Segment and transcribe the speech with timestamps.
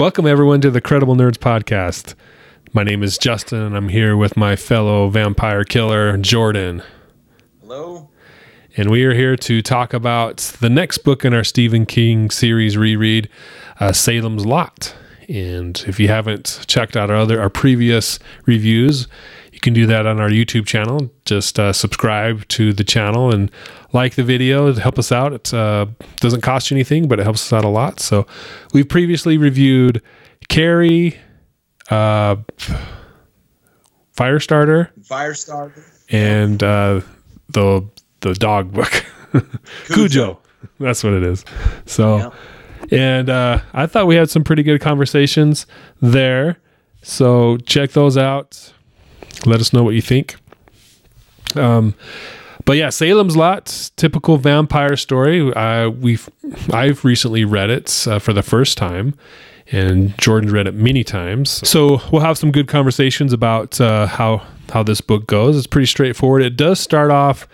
[0.00, 2.14] Welcome, everyone, to the Credible Nerds podcast.
[2.72, 6.82] My name is Justin, and I'm here with my fellow vampire killer, Jordan.
[7.60, 8.08] Hello.
[8.78, 12.78] And we are here to talk about the next book in our Stephen King series
[12.78, 13.28] reread,
[13.78, 14.94] uh, Salem's Lot.
[15.28, 19.06] And if you haven't checked out our other our previous reviews,
[19.60, 21.10] you can do that on our YouTube channel.
[21.26, 23.50] Just uh, subscribe to the channel and
[23.92, 25.34] like the video to help us out.
[25.34, 25.84] It uh,
[26.16, 28.00] doesn't cost you anything, but it helps us out a lot.
[28.00, 28.26] So
[28.72, 30.00] we've previously reviewed
[30.48, 31.18] Carrie,
[31.90, 32.36] uh,
[34.16, 37.02] Firestarter, Firestarter, and uh,
[37.50, 37.86] the
[38.20, 39.04] the dog book,
[39.92, 40.40] Cujo.
[40.78, 41.44] That's what it is.
[41.84, 42.16] So.
[42.16, 42.34] Yep.
[42.92, 45.66] And uh, I thought we had some pretty good conversations
[46.00, 46.56] there.
[47.02, 48.72] So check those out.
[49.46, 50.36] Let us know what you think.
[51.56, 51.94] Um,
[52.64, 55.52] but yeah, Salem's Lot, typical vampire story.
[55.54, 56.28] Uh, we've
[56.72, 59.14] I've recently read it uh, for the first time,
[59.72, 61.66] and Jordan's read it many times.
[61.68, 65.56] So we'll have some good conversations about uh, how how this book goes.
[65.56, 66.42] It's pretty straightforward.
[66.42, 67.48] It does start off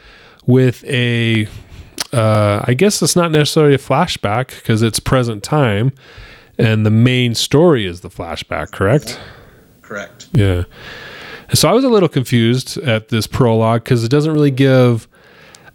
[0.45, 1.48] with a,
[2.12, 5.92] uh, I guess it's not necessarily a flashback because it's present time,
[6.59, 8.70] and the main story is the flashback.
[8.70, 9.19] Correct.
[9.83, 10.29] Correct.
[10.33, 10.64] Yeah.
[11.55, 15.08] So I was a little confused at this prologue because it doesn't really give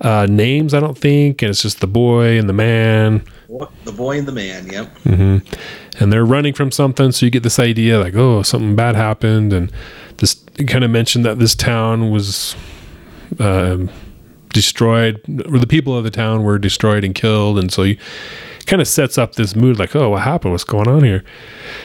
[0.02, 3.24] uh, names, I don't think, and it's just the boy and the man.
[3.86, 4.94] The boy and the man, yep.
[5.04, 6.04] Mm-hmm.
[6.04, 9.54] And they're running from something, so you get this idea like, oh, something bad happened,
[9.54, 9.72] and
[10.18, 12.56] this kind of mentioned that this town was
[13.40, 13.78] uh,
[14.50, 17.98] destroyed, or the people of the town were destroyed and killed, and so you
[18.66, 20.52] kind of sets up this mood like, oh, what happened?
[20.54, 21.24] What's going on here?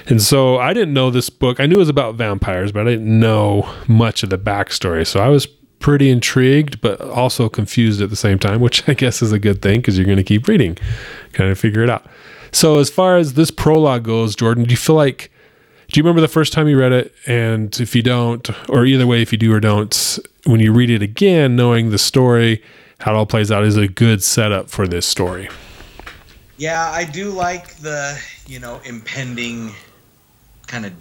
[0.07, 1.61] And so I didn't know this book.
[1.61, 5.07] I knew it was about vampires, but I didn't know much of the backstory.
[5.07, 5.47] So I was
[5.79, 9.63] pretty intrigued, but also confused at the same time, which I guess is a good
[9.63, 10.77] thing because you're going to keep reading,
[11.33, 12.07] kind of figure it out.
[12.53, 15.31] So as far as this prologue goes, Jordan, do you feel like
[15.89, 17.15] do you remember the first time you read it?
[17.27, 20.91] And if you don't, or either way, if you do or don't, when you read
[20.91, 22.61] it again, knowing the story,
[23.01, 25.49] how it all plays out is a good setup for this story.
[26.57, 29.73] Yeah, I do like the, you know, impending
[30.67, 30.93] kind of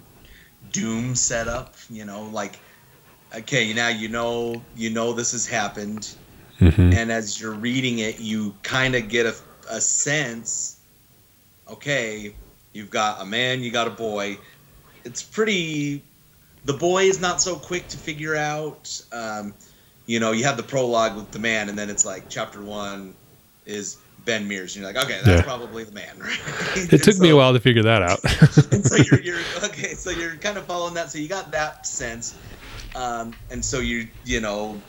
[0.71, 2.59] doom setup, you know, like
[3.33, 6.15] okay, now you know you know this has happened.
[6.59, 6.93] Mm-hmm.
[6.93, 9.35] And as you're reading it, you kind of get a,
[9.69, 10.79] a sense
[11.67, 12.35] okay,
[12.73, 14.37] you've got a man, you got a boy.
[15.03, 16.03] It's pretty
[16.65, 19.53] the boy is not so quick to figure out um,
[20.05, 23.15] you know, you have the prologue with the man, and then it's like chapter one
[23.65, 25.41] is Ben Mears, and you're like, okay, that's yeah.
[25.43, 26.39] probably the man, right?
[26.75, 28.23] It took so, me a while to figure that out.
[28.73, 31.11] and so you're, you're okay, so you're kind of following that.
[31.11, 32.35] So you got that sense,
[32.95, 34.81] um, and so you you know,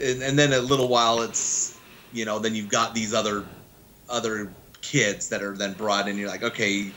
[0.00, 1.78] and, and then a little while it's
[2.12, 3.44] you know, then you've got these other
[4.10, 4.52] other
[4.82, 6.18] kids that are then brought in.
[6.18, 6.90] You're like, okay,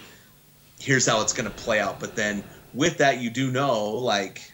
[0.79, 1.99] here's how it's going to play out.
[1.99, 2.43] But then
[2.73, 4.51] with that, you do know like,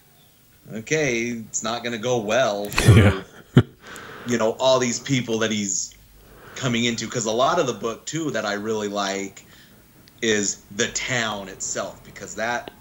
[0.71, 2.91] okay, it's not going to go well for.
[2.91, 3.23] Yeah.
[4.25, 5.93] you know all these people that he's
[6.55, 9.45] coming into because a lot of the book too that I really like
[10.21, 12.71] is the town itself because that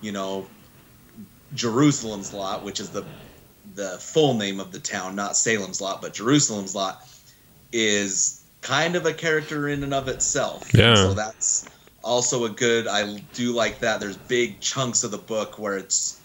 [0.00, 0.46] you know
[1.54, 3.04] Jerusalem's lot which is the
[3.74, 7.06] the full name of the town not Salem's lot but Jerusalem's lot
[7.72, 10.72] is kind of a character in and of itself.
[10.72, 10.94] Yeah.
[10.94, 11.68] so that's
[12.02, 14.00] also a good I do like that.
[14.00, 16.20] There's big chunks of the book where it's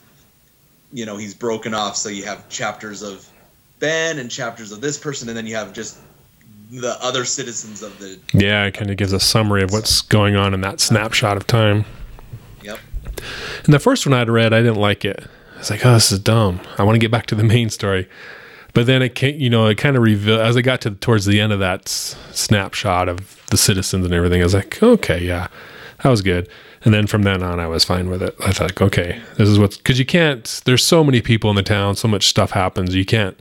[0.91, 3.27] you know he's broken off so you have chapters of
[3.79, 5.99] Ben and chapters of this person and then you have just
[6.69, 8.19] the other citizens of the.
[8.33, 11.47] Yeah, it kind of gives a summary of what's going on in that snapshot of
[11.47, 11.85] time.
[12.63, 12.79] Yep.
[13.65, 15.25] And the first one I'd read, I didn't like it.
[15.55, 16.61] I was like, oh, this is dumb.
[16.77, 18.07] I want to get back to the main story.
[18.73, 21.25] But then it came, you know, it kind of revealed as I got to towards
[21.25, 24.41] the end of that s- snapshot of the citizens and everything.
[24.41, 25.47] I was like, okay, yeah,
[26.03, 26.47] that was good.
[26.85, 28.35] And then from then on, I was fine with it.
[28.39, 30.61] I thought, okay, this is what's because you can't.
[30.65, 32.95] There's so many people in the town, so much stuff happens.
[32.95, 33.37] You can't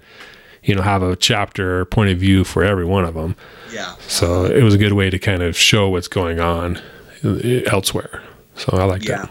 [0.63, 3.37] you know have a chapter point of view for every one of them.
[3.73, 3.95] Yeah.
[4.01, 6.81] So it was a good way to kind of show what's going on
[7.23, 8.23] elsewhere.
[8.57, 9.09] So I like that.
[9.09, 9.23] yeah.
[9.23, 9.31] that.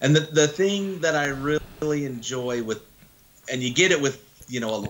[0.00, 2.82] And the the thing that I really enjoy with,
[3.50, 4.88] and you get it with you know, a,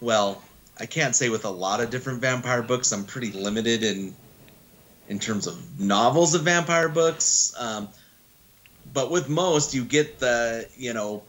[0.00, 0.42] well,
[0.78, 2.92] I can't say with a lot of different vampire books.
[2.92, 4.14] I'm pretty limited in
[5.08, 7.54] in terms of novels of vampire books.
[7.58, 7.88] Um,
[8.92, 11.22] but with most, you get the you know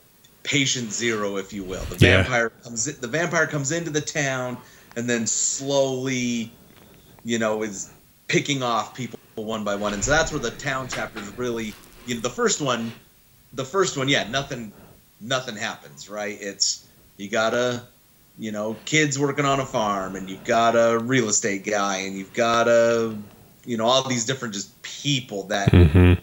[0.45, 1.83] patient zero, if you will.
[1.85, 2.17] The yeah.
[2.17, 4.57] vampire comes in, the vampire comes into the town
[4.95, 6.51] and then slowly,
[7.23, 7.91] you know, is
[8.27, 9.93] picking off people one by one.
[9.93, 11.73] And so that's where the town chapters really
[12.05, 12.91] you know, the first one
[13.53, 14.71] the first one, yeah, nothing
[15.19, 16.37] nothing happens, right?
[16.39, 16.87] It's
[17.17, 17.83] you got a
[18.37, 22.17] you know, kids working on a farm and you've got a real estate guy and
[22.17, 23.17] you've got a
[23.65, 26.21] you know, all these different just people that mm-hmm.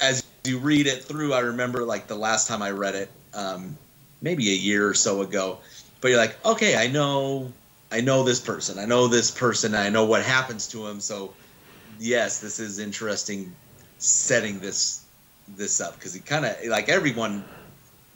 [0.00, 3.78] as you read it through, I remember like the last time I read it, um,
[4.20, 5.58] maybe a year or so ago.
[6.00, 7.52] But you're like, okay, I know,
[7.90, 11.00] I know this person, I know this person, I know what happens to him.
[11.00, 11.32] So,
[11.98, 13.54] yes, this is interesting,
[13.98, 15.04] setting this
[15.56, 17.42] this up because he kind of like everyone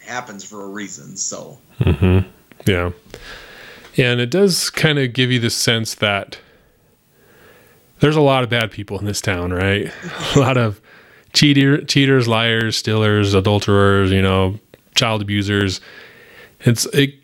[0.00, 1.16] happens for a reason.
[1.16, 2.28] So, Mm-hmm.
[2.66, 2.90] Yeah.
[3.96, 6.38] And it does kind of give you the sense that
[8.00, 9.90] there's a lot of bad people in this town, right?
[10.36, 10.80] a lot of
[11.32, 14.58] cheater, cheaters, liars, stealers, adulterers, you know,
[14.94, 15.80] child abusers.
[16.60, 17.14] It's it.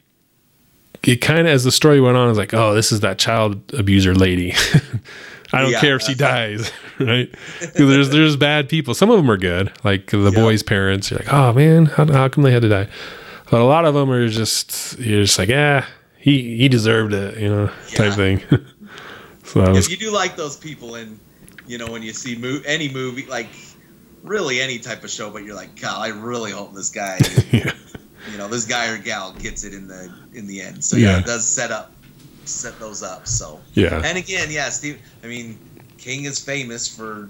[1.04, 3.18] It kind of, as the story went on, I was like, "Oh, this is that
[3.18, 4.52] child abuser lady."
[5.52, 7.32] I don't Yeah, care if she dies, right?
[7.74, 8.92] there's there's bad people.
[8.94, 10.30] Some of them are good, like the Yeah.
[10.42, 11.10] boy's parents.
[11.10, 12.88] You're like, "Oh man, how, how come they had to die?"
[13.50, 15.86] But a lot of them are just you're just like, "Yeah,
[16.18, 18.42] he he deserved it," you know, type thing.
[19.44, 21.18] so was, if you do like those people, and
[21.66, 23.48] you know when you see mo- any movie, like
[24.22, 27.18] really any type of show, but you're like, God, I really hope this guy,
[27.52, 27.72] yeah,
[28.30, 30.84] you know, this guy or gal gets it in the in the end.
[30.84, 31.18] So yeah, Yeah.
[31.20, 31.92] it does set up
[32.44, 33.26] set those up.
[33.26, 35.00] So yeah, and again, yeah, Steve.
[35.22, 35.58] I mean,
[35.98, 37.28] King is famous for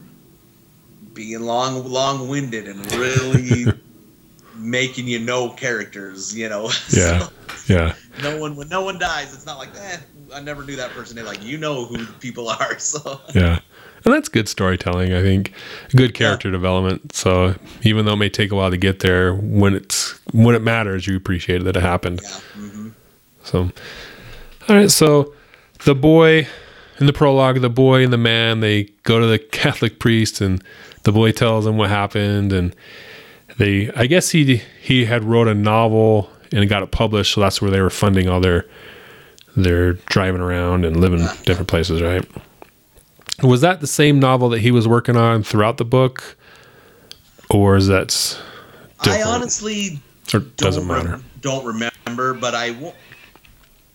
[1.14, 3.66] being long, long-winded and really
[4.56, 6.36] making you know characters.
[6.36, 7.18] You know, Yeah.
[7.20, 7.28] So
[7.66, 9.96] yeah, no one when no one dies, it's not like, eh,
[10.34, 11.16] I never knew that person.
[11.16, 12.78] They're like, you know who people are.
[12.78, 13.58] So yeah.
[14.04, 15.52] And that's good storytelling, I think.
[15.94, 17.14] Good character development.
[17.14, 20.62] So even though it may take a while to get there, when it's when it
[20.62, 22.20] matters, you appreciate that it happened.
[22.22, 22.40] yeah.
[22.54, 22.88] hmm
[23.44, 23.70] So,
[24.68, 24.90] all right.
[24.90, 25.34] So,
[25.84, 26.46] the boy
[27.00, 30.62] in the prologue, the boy and the man, they go to the Catholic priest, and
[31.04, 32.74] the boy tells him what happened, and
[33.58, 37.60] they, I guess he he had wrote a novel and got it published, so that's
[37.60, 38.64] where they were funding all their
[39.56, 42.24] their driving around and living different places, right?
[43.42, 46.36] Was that the same novel that he was working on throughout the book,
[47.50, 48.38] or is that
[49.00, 50.00] I honestly
[50.34, 51.20] or doesn't matter?
[51.40, 52.92] don't remember, but I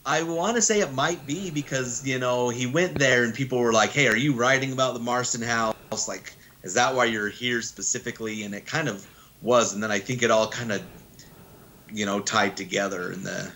[0.06, 3.60] I want to say it might be because you know he went there and people
[3.60, 6.08] were like, "Hey, are you writing about the Marston House?
[6.08, 9.06] Like, is that why you're here specifically?" And it kind of
[9.42, 10.82] was, and then I think it all kind of
[11.92, 13.52] you know tied together in the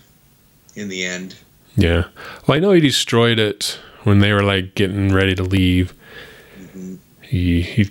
[0.74, 1.34] in the end.
[1.76, 2.04] Yeah.
[2.46, 5.94] Well, I know he destroyed it when they were like getting ready to leave.
[6.60, 6.98] Mhm.
[7.22, 7.90] He he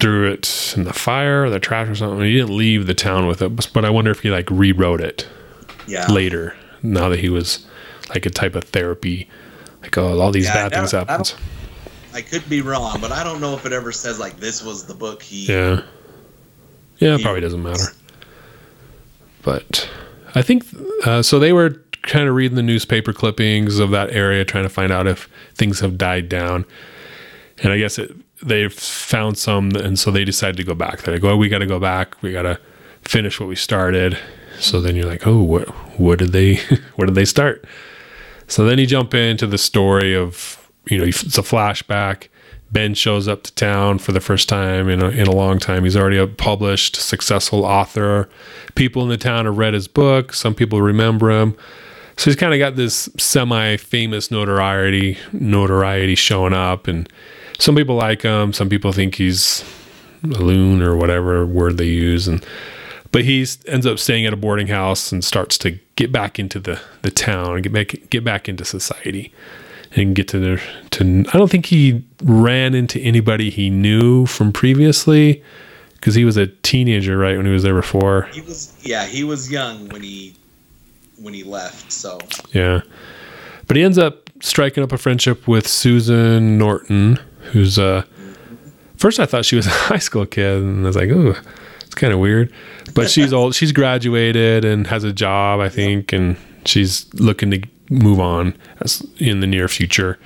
[0.00, 2.20] threw it in the fire or the trash or something.
[2.24, 5.26] He didn't leave the town with it, but I wonder if he like rewrote it
[5.86, 6.54] Yeah, later.
[6.82, 7.64] Now that he was
[8.10, 9.28] like a type of therapy,
[9.82, 11.26] like oh, all these Yeah, bad things don't- I happen.
[12.14, 14.84] I could be wrong, but I don't know if it ever says like this was
[14.84, 15.46] the book he.
[15.46, 15.82] Yeah.
[16.98, 17.92] Yeah, He- probably doesn't matter.
[19.42, 19.88] But
[20.34, 20.64] I think
[21.04, 21.38] uh, so.
[21.38, 25.06] They were kind of reading the newspaper clippings of that area, trying to find out
[25.06, 26.64] if things have died down.
[27.62, 28.12] And I guess it,
[28.42, 31.02] they found some, and so they decided to go back.
[31.02, 32.20] They're like, "Well, we got to go back.
[32.22, 32.58] We got to
[33.02, 34.18] finish what we started."
[34.58, 35.68] So then you're like, "Oh, what?
[35.98, 36.56] What did they?
[36.96, 37.64] where did they start?"
[38.48, 42.28] So then you jump into the story of you know it's a flashback.
[42.72, 45.84] Ben shows up to town for the first time in a, in a long time.
[45.84, 48.30] He's already a published, successful author.
[48.74, 50.32] People in the town have read his book.
[50.32, 51.54] Some people remember him.
[52.22, 57.08] So he's kind of got this semi-famous notoriety, notoriety showing up, and
[57.58, 58.52] some people like him.
[58.52, 59.64] Some people think he's
[60.22, 62.46] a loon or whatever word they use, and
[63.10, 66.60] but he ends up staying at a boarding house and starts to get back into
[66.60, 69.32] the the town, get back get back into society,
[69.96, 71.24] and get to the to.
[71.34, 75.42] I don't think he ran into anybody he knew from previously
[75.94, 78.28] because he was a teenager, right, when he was there before.
[78.32, 80.36] He was yeah he was young when he
[81.20, 81.92] when he left.
[81.92, 82.18] So
[82.52, 82.82] Yeah.
[83.66, 87.18] But he ends up striking up a friendship with Susan Norton,
[87.52, 88.04] who's uh
[88.96, 91.34] first I thought she was a high school kid and I was like, "Ooh,
[91.80, 92.52] it's kind of weird."
[92.94, 93.54] But she's old.
[93.54, 99.06] She's graduated and has a job, I think, and she's looking to move on as
[99.18, 100.18] in the near future.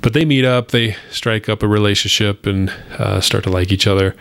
[0.00, 3.86] But they meet up, they strike up a relationship and uh, start to like each
[3.86, 4.16] other.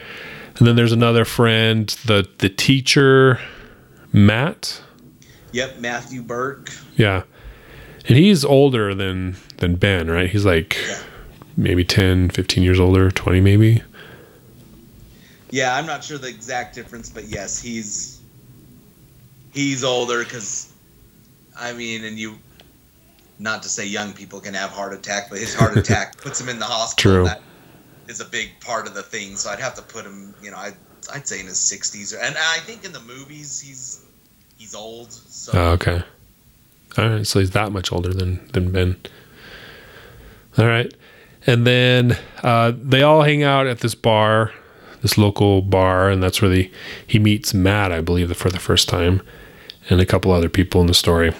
[0.57, 3.39] And then there's another friend, the the teacher,
[4.11, 4.81] Matt.
[5.51, 6.71] Yep, Matthew Burke.
[6.95, 7.23] Yeah.
[8.07, 10.29] And he's older than than Ben, right?
[10.29, 10.99] He's like Yeah.
[11.55, 13.83] maybe 10, 15 years older, 20 maybe.
[15.49, 18.19] Yeah, I'm not sure the exact difference, but yes, he's
[19.53, 20.71] he's older because
[21.57, 22.35] I mean, and you
[23.37, 26.47] not to say young people can have heart attack, but his heart attack puts him
[26.49, 27.11] in the hospital.
[27.11, 27.23] True.
[27.25, 27.41] That
[28.07, 29.35] is a big part of the thing.
[29.35, 30.75] So I'd have to put him, you know, I'd,
[31.13, 34.05] I'd say in his 60s, and I think in the movies he's
[34.61, 35.11] he's old.
[35.11, 36.03] So Oh, okay.
[36.97, 38.95] All right, so he's that much older than than Ben.
[40.57, 40.93] All right.
[41.47, 44.51] And then uh, they all hang out at this bar,
[45.01, 46.69] this local bar, and that's where the,
[47.07, 49.23] he meets Matt, I believe, for the first time,
[49.89, 51.33] and a couple other people in the story.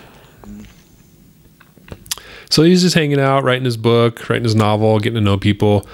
[2.50, 5.86] So he's just hanging out, writing his book, writing his novel, getting to know people.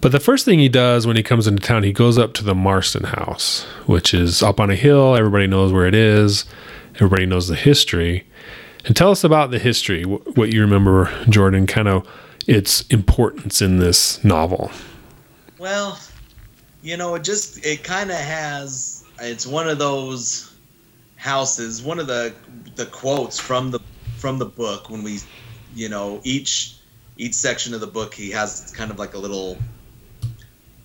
[0.00, 2.44] But the first thing he does when he comes into town, he goes up to
[2.44, 5.16] the Marston house, which is up on a hill.
[5.16, 6.44] Everybody knows where it is,
[6.94, 8.24] everybody knows the history.
[8.84, 12.06] And tell us about the history, what you remember, Jordan, kind of
[12.46, 14.70] its importance in this novel.
[15.58, 15.98] Well,
[16.82, 20.54] you know, it just, it kind of has, it's one of those
[21.16, 22.32] houses, one of the,
[22.76, 23.80] the quotes from the,
[24.16, 25.18] from the book when we,
[25.74, 26.76] you know, each,
[27.16, 29.58] each section of the book, he has kind of like a little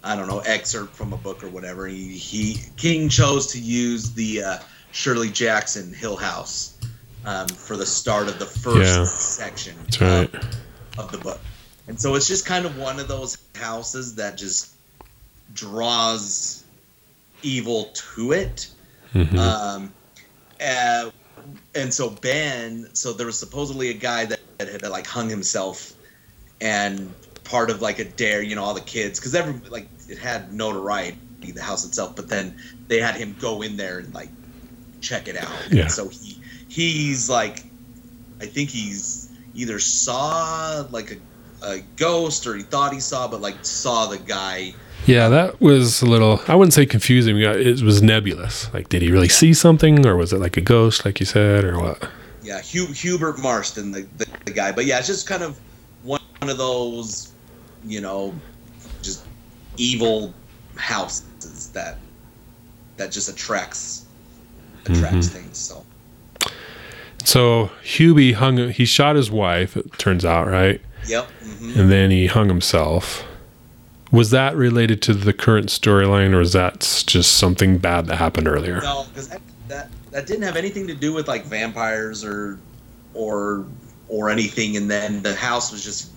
[0.04, 1.88] I don't know excerpt from a book or whatever.
[1.88, 4.58] He, he King chose to use the uh,
[4.92, 6.78] Shirley Jackson Hill House
[7.26, 10.34] um, for the start of the first yeah, section right.
[10.34, 11.40] of, of, the book,
[11.88, 14.74] and so it's just kind of one of those houses that just
[15.54, 16.64] draws
[17.42, 18.68] evil to it.
[19.14, 19.38] Mm-hmm.
[19.38, 19.94] Um,
[20.60, 21.12] uh,
[21.76, 25.94] and so Ben, so there was supposedly a guy that, that had like hung himself
[26.62, 30.18] and part of like a dare, you know, all the kids because every like it
[30.18, 32.56] had notoriety, the house itself, but then
[32.88, 34.30] they had him go in there and like
[35.02, 35.52] check it out.
[35.72, 35.88] Yeah.
[35.88, 37.64] so he he's like,
[38.42, 41.20] I think he's either saw like
[41.62, 44.74] a, a ghost or he thought he saw, but like saw the guy.
[45.06, 46.40] Yeah, that was a little.
[46.48, 47.38] I wouldn't say confusing.
[47.38, 48.74] It was nebulous.
[48.74, 49.34] Like, did he really yeah.
[49.34, 52.10] see something, or was it like a ghost, like you said, or what?
[52.42, 54.72] Yeah, Hugh, Hubert Marston, the, the, the guy.
[54.72, 55.60] But yeah, it's just kind of
[56.04, 57.34] one of those
[57.86, 58.34] you know,
[59.78, 60.34] evil
[60.76, 61.98] houses that
[62.98, 64.06] that just attracts
[64.86, 65.40] attracts mm-hmm.
[65.40, 65.58] things.
[65.58, 65.86] So.
[67.24, 68.70] So Hubie hung.
[68.70, 69.78] He shot his wife.
[69.78, 70.82] It turns out, right?
[71.08, 71.28] Yep.
[71.44, 71.80] Mm-hmm.
[71.80, 73.26] And then he hung himself.
[74.12, 78.48] Was that related to the current storyline, or is that just something bad that happened
[78.48, 78.80] earlier?
[78.82, 82.60] No, because that, that that didn't have anything to do with like vampires or
[83.14, 83.66] or
[84.10, 84.78] or anything.
[84.78, 86.12] And then the house was just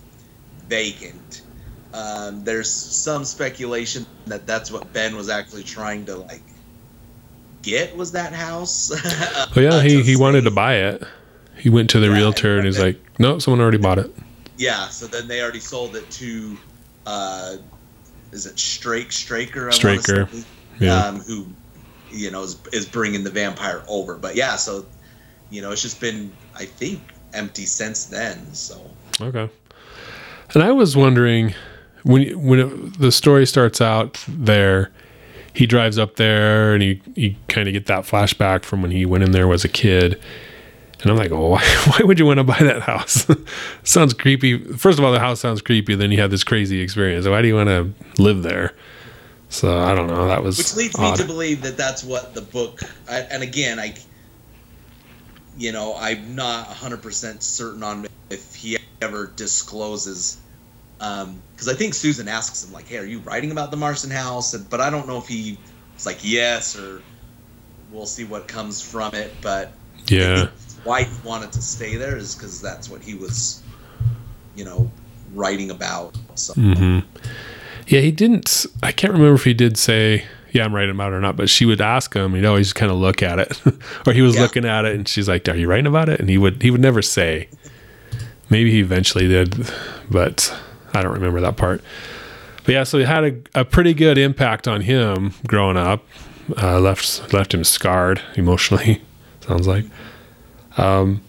[0.67, 1.41] vacant.
[1.97, 6.43] Um, there's some speculation that that's what Ben was actually trying to like
[7.63, 8.91] get was that house.
[9.55, 11.03] oh yeah, he he wanted to buy it.
[11.57, 14.13] He went to the realtor and, and he's like, "No, someone already bought it."
[14.57, 16.57] Yeah, so then they already sold it to,
[17.05, 17.57] uh,
[18.31, 19.69] is it Strake Straker?
[19.69, 20.29] I Straker,
[20.79, 21.05] yeah.
[21.05, 21.47] Um, who,
[22.11, 24.17] you know, is, is bringing the vampire over.
[24.17, 24.85] But yeah, so,
[25.49, 27.01] you know, it's just been I think
[27.33, 28.53] empty since then.
[28.53, 28.79] So
[29.19, 29.49] okay,
[30.53, 31.55] and I was wondering
[32.07, 34.91] when when it, the story starts out there,
[35.53, 39.05] he drives up there and he you kind of get that flashback from when he
[39.05, 40.19] went in there as a kid.
[41.01, 43.27] And I'm like, oh, why, why would you want to buy that house?
[43.83, 44.57] sounds creepy.
[44.57, 45.95] First of all, the house sounds creepy.
[45.95, 47.27] Then you have this crazy experience.
[47.27, 48.73] Why do you want to live there?
[49.49, 50.27] So I don't know.
[50.27, 51.11] That was which leads odd.
[51.11, 52.81] me to believe that that's what the book.
[53.09, 53.95] I, and again, I,
[55.57, 60.39] you know, I'm not 100 percent certain on if he ever discloses
[60.97, 64.11] because um, I think Susan asks him like, "Hey, are you writing about the Marston
[64.11, 65.57] House?" And, but I don't know if he
[65.93, 67.01] was like yes or
[67.91, 69.33] we'll see what comes from it.
[69.41, 69.71] But
[70.07, 70.47] yeah,
[70.83, 73.61] why he wanted to stay there is because that's what he was,
[74.55, 74.89] you know,
[75.33, 76.17] writing about.
[76.35, 76.53] So.
[76.53, 77.07] Mm-hmm.
[77.87, 78.65] Yeah, he didn't.
[78.83, 81.37] I can't remember if he did say, "Yeah, I'm writing about it" or not.
[81.37, 82.35] But she would ask him.
[82.35, 83.61] You know, He'd always kind of look at it,
[84.07, 84.41] or he was yeah.
[84.41, 86.71] looking at it, and she's like, "Are you writing about it?" And he would he
[86.71, 87.49] would never say.
[88.49, 89.69] Maybe he eventually did,
[90.09, 90.57] but
[90.93, 91.81] I don't remember that part.
[92.63, 96.03] But yeah, so it had a, a pretty good impact on him growing up.
[96.61, 99.01] Uh, left left him scarred emotionally.
[99.41, 99.85] sounds like.
[100.77, 101.21] Um,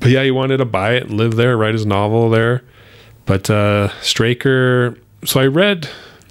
[0.00, 2.62] but yeah, he wanted to buy it and live there, write his novel there.
[3.26, 4.98] But uh, Straker.
[5.24, 5.88] So I read.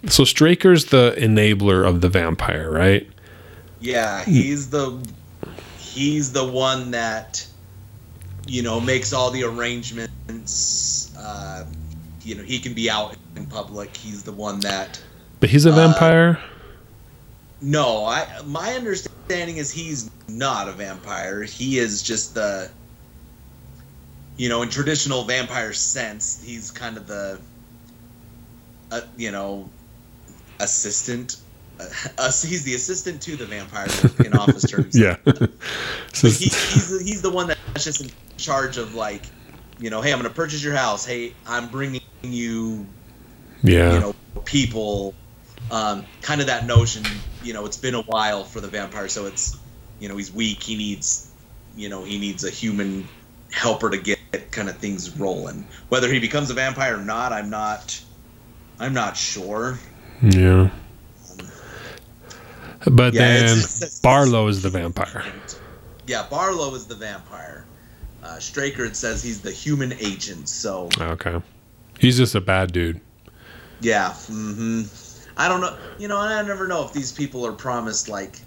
[0.08, 3.10] So Straker's the enabler of the vampire, right?
[3.80, 5.00] Yeah, he's the
[5.80, 7.46] he's the one that
[8.46, 11.13] you know makes all the arrangements.
[11.24, 11.64] Uh,
[12.24, 13.96] you know he can be out in public.
[13.96, 15.02] He's the one that.
[15.40, 16.40] But he's a uh, vampire.
[17.62, 21.44] No, I my understanding is he's not a vampire.
[21.44, 22.70] He is just the.
[24.36, 27.40] You know, in traditional vampire sense, he's kind of the.
[28.92, 29.70] Uh, you know,
[30.60, 31.38] assistant.
[31.80, 31.86] Uh,
[32.26, 33.88] he's the assistant to the vampire
[34.26, 34.98] in office terms.
[35.00, 35.18] yeah.
[36.14, 39.24] so he, he's he's the one that's just in charge of like
[39.80, 41.06] you know, hey, I'm going to purchase your house.
[41.06, 42.86] Hey, I'm bringing you,
[43.64, 44.16] yeah, you know,
[44.46, 45.14] people.
[45.72, 47.04] Um, kind of that notion.
[47.44, 49.58] You know, it's been a while for the vampire, so it's,
[50.00, 50.62] you know, he's weak.
[50.62, 51.32] He needs,
[51.76, 53.08] you know, he needs a human
[53.52, 54.20] helper to get
[54.52, 55.66] kind of things rolling.
[55.90, 58.00] Whether he becomes a vampire or not, I'm not,
[58.80, 59.80] I'm not sure.
[60.22, 60.70] Yeah.
[62.86, 65.24] But Yeah, then it's- it's- Barlow is the vampire.
[66.08, 67.66] Yeah, Barlow is the vampire.
[68.24, 70.48] Uh, Straker it says he's the human agent.
[70.50, 71.42] So Okay.
[72.00, 73.00] He's just a bad dude.
[73.82, 74.84] yeah, hmm
[75.36, 75.76] I don't know.
[75.98, 78.40] You know, I never know if these people are promised like,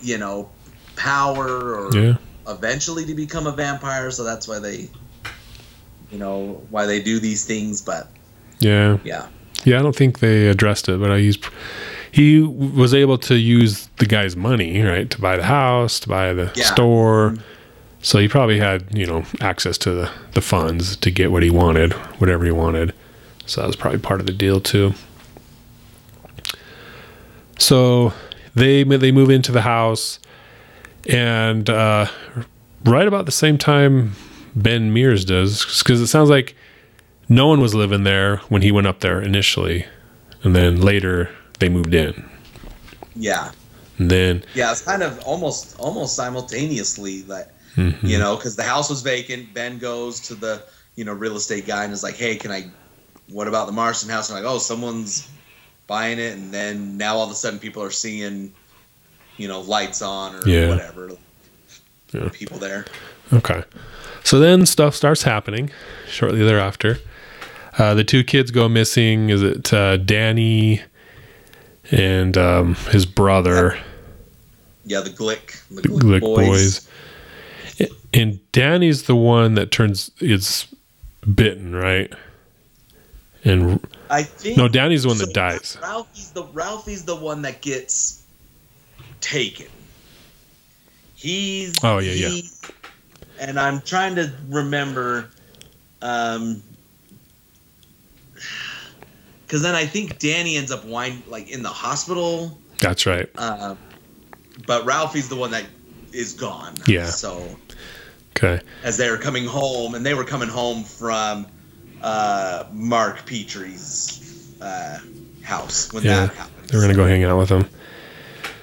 [0.00, 0.48] you know,
[0.96, 2.14] power or Yeah.
[2.48, 4.10] eventually to become a vampire.
[4.10, 4.88] So that's why they,
[6.10, 7.80] you know, why they do these things.
[7.82, 8.10] But
[8.60, 8.98] Yeah.
[9.04, 9.26] yeah,
[9.64, 11.38] Yeah, I don't think they addressed it, but he's
[12.10, 16.32] he was able to use the guy's money, right, to buy the house, to buy
[16.32, 16.64] the Yeah.
[16.72, 17.34] store.
[18.02, 21.50] So he probably had, you know, access to the, the funds to get what he
[21.50, 22.92] wanted, whatever he wanted.
[23.46, 24.92] So that was probably part of the deal too.
[27.58, 28.12] So
[28.54, 30.18] they they move into the house,
[31.08, 32.06] and uh,
[32.84, 34.12] right about the same time
[34.54, 36.56] Ben Mears does, because it sounds like
[37.28, 39.86] no one was living there when he went up there initially,
[40.42, 41.30] and then later
[41.60, 42.28] they moved in.
[43.14, 43.52] yeah,
[43.98, 44.72] And then yeah.
[44.72, 49.52] It's kind of almost almost simultaneously that mhm, you know because the house was vacant.
[49.54, 50.62] Ben goes to the
[50.96, 52.66] you know real estate guy and is like, hey, can I?
[53.30, 54.28] What about the Marston house?
[54.30, 55.28] And like, oh, someone's
[55.86, 58.52] buying it, and then now all of a sudden people are seeing,
[59.36, 60.68] you know, lights on or Yeah.
[60.68, 61.10] whatever.
[62.12, 62.28] Yeah.
[62.32, 62.84] People there.
[63.32, 63.64] okay.
[64.24, 65.70] So then stuff starts happening
[66.06, 66.98] shortly thereafter.
[67.78, 69.30] Uh, the two kids go missing.
[69.30, 70.82] Is it uh, Danny
[71.90, 73.78] and um, his brother?
[74.84, 76.88] Yeah, the Glick, the Glick Glick, boys.
[78.14, 80.66] And Danny's the one that turns is
[81.34, 82.12] bitten, right?
[83.44, 85.78] And I think no, Danny's the one that dies.
[85.80, 88.22] Ralphie's the Ralphie's the one that gets
[89.20, 89.66] taken.
[91.14, 92.40] He's Oh, yeah, yeah.
[93.40, 95.30] And I'm trying to remember,
[96.02, 96.62] um,
[99.46, 103.28] because then I think Danny ends up wind like in the hospital, That's right.
[103.36, 103.74] uh,
[104.66, 105.64] but Ralphie's the one that
[106.12, 106.74] is gone.
[106.86, 107.06] Yeah.
[107.06, 107.42] So
[108.36, 108.60] Okay.
[108.82, 111.46] as they were coming home, and they were coming home from
[112.02, 114.98] uh, Mark Petrie's uh,
[115.42, 116.68] house when Yeah, that happened.
[116.68, 117.68] They were gonna go hang out with him.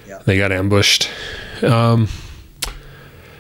[0.07, 0.19] Yeah.
[0.25, 1.09] They got ambushed.
[1.63, 2.07] Um,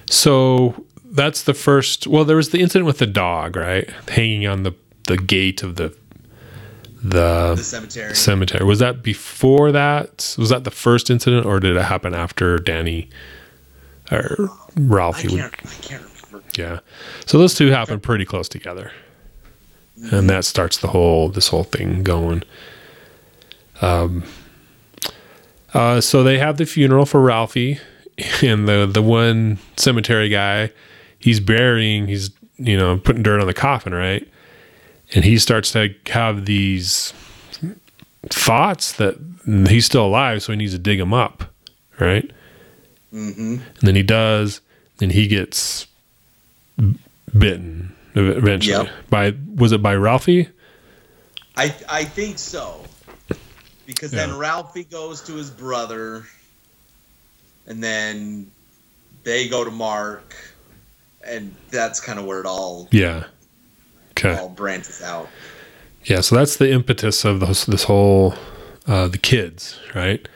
[0.09, 2.07] so that's the first.
[2.07, 4.73] Well, there was the incident with the dog, right, hanging on the
[5.07, 5.95] the gate of the
[7.03, 8.15] the the cemetery.
[8.15, 8.65] cemetery.
[8.65, 10.35] Was that before that?
[10.37, 13.09] Was that the first incident, or did it happen after Danny
[14.11, 15.27] or I Ralphie?
[15.29, 15.53] would- can't.
[15.65, 16.03] I can't.
[16.59, 16.79] Yeah.
[17.25, 18.91] So those two happen pretty close together,
[20.11, 22.43] and that starts the whole this whole thing going.
[23.81, 24.23] Um.
[25.73, 27.79] Uh, so they have the funeral for Ralphie,
[28.43, 30.71] and the the one cemetery guy,
[31.17, 34.27] he's burying, he's you know putting dirt on the coffin, right?
[35.15, 37.13] And he starts to have these
[38.25, 41.45] thoughts that he's still alive, so he needs to dig him up,
[41.99, 42.29] right?
[43.13, 43.53] Mm-hmm.
[43.53, 44.61] And then he does,
[45.01, 45.87] and he gets
[47.37, 48.89] bitten eventually Yep.
[49.09, 50.49] by was it by Ralphie?
[51.55, 52.83] I I think so.
[53.85, 54.27] Because Yeah.
[54.27, 56.25] then Ralphie goes to his brother,
[57.67, 58.49] and then
[59.23, 60.35] they go to Mark,
[61.23, 63.25] and that's kind of where it all Yeah.
[64.11, 64.35] Okay.
[64.37, 65.27] all branches out.
[66.05, 68.35] Yeah, so that's the impetus of this this whole
[68.87, 70.27] uh, the kids, right?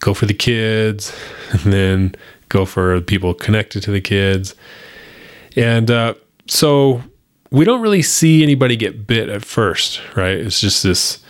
[0.00, 1.12] Go for the kids,
[1.50, 2.14] and then
[2.48, 4.54] go for people connected to the kids,
[5.58, 6.14] and uh,
[6.46, 7.02] so
[7.50, 10.36] we don't really see anybody get bit at first, right?
[10.36, 11.22] It's just this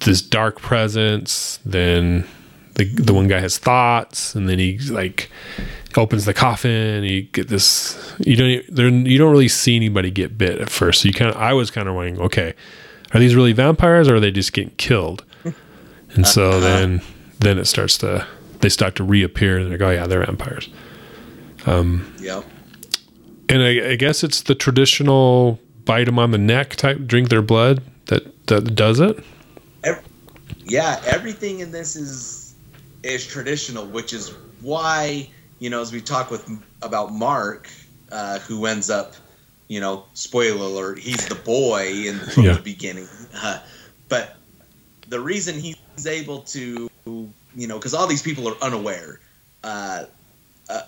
[0.00, 1.58] this dark presence.
[1.64, 2.26] Then
[2.74, 5.30] the the one guy has thoughts, and then he like
[5.96, 7.04] opens the coffin.
[7.04, 8.14] You get this.
[8.20, 8.88] You don't there.
[8.88, 11.02] You don't really see anybody get bit at first.
[11.02, 11.36] So you kind of.
[11.36, 12.54] I was kind of wondering, okay,
[13.12, 15.24] are these really vampires or are they just getting killed?
[16.14, 17.02] And so then
[17.38, 18.26] then it starts to
[18.62, 20.68] they start to reappear and they're like, oh yeah, they're vampires.
[22.18, 22.44] Yep.
[23.50, 27.42] And I, I guess it's the traditional bite them on the neck type, drink their
[27.42, 29.22] blood that that does it.
[29.84, 30.02] Ev-
[30.64, 32.54] yeah, everything in this is
[33.02, 36.48] is traditional, which is why you know as we talk with
[36.82, 37.68] about Mark,
[38.12, 39.14] uh, who ends up,
[39.68, 42.52] you know, spoiler alert, he's the boy in from Yeah.
[42.54, 43.08] the beginning.
[43.34, 43.58] Uh,
[44.08, 44.36] but
[45.08, 49.18] the reason he's able to, you know, because all these people are unaware.
[49.64, 50.04] Uh,
[50.68, 50.82] uh,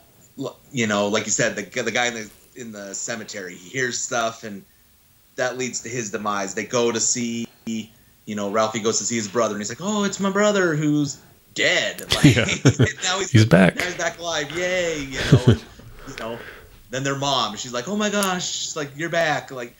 [0.72, 3.98] you know, like you said, the the guy in the in the cemetery, he hears
[3.98, 4.64] stuff, and
[5.36, 6.54] that leads to his demise.
[6.54, 7.46] They go to see
[8.24, 10.74] you know, Ralphie goes to see his brother, and he's like, "Oh, it's my brother
[10.74, 11.18] who's
[11.54, 12.44] dead." Like, Yeah.
[13.02, 13.76] now he's, He's back.
[13.76, 14.50] Now he's back alive.
[14.56, 15.00] Yay!
[15.00, 15.64] You know, and,
[16.08, 16.38] you know.
[16.90, 19.74] Then their mom, she's like, "Oh my gosh!" She's like, "You're back!" Like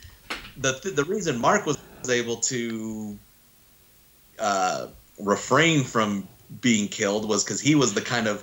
[0.57, 3.19] the th- the reason Mark was able to
[4.39, 4.87] uh,
[5.19, 6.27] refrain from
[6.61, 8.43] being killed was because he was the kind of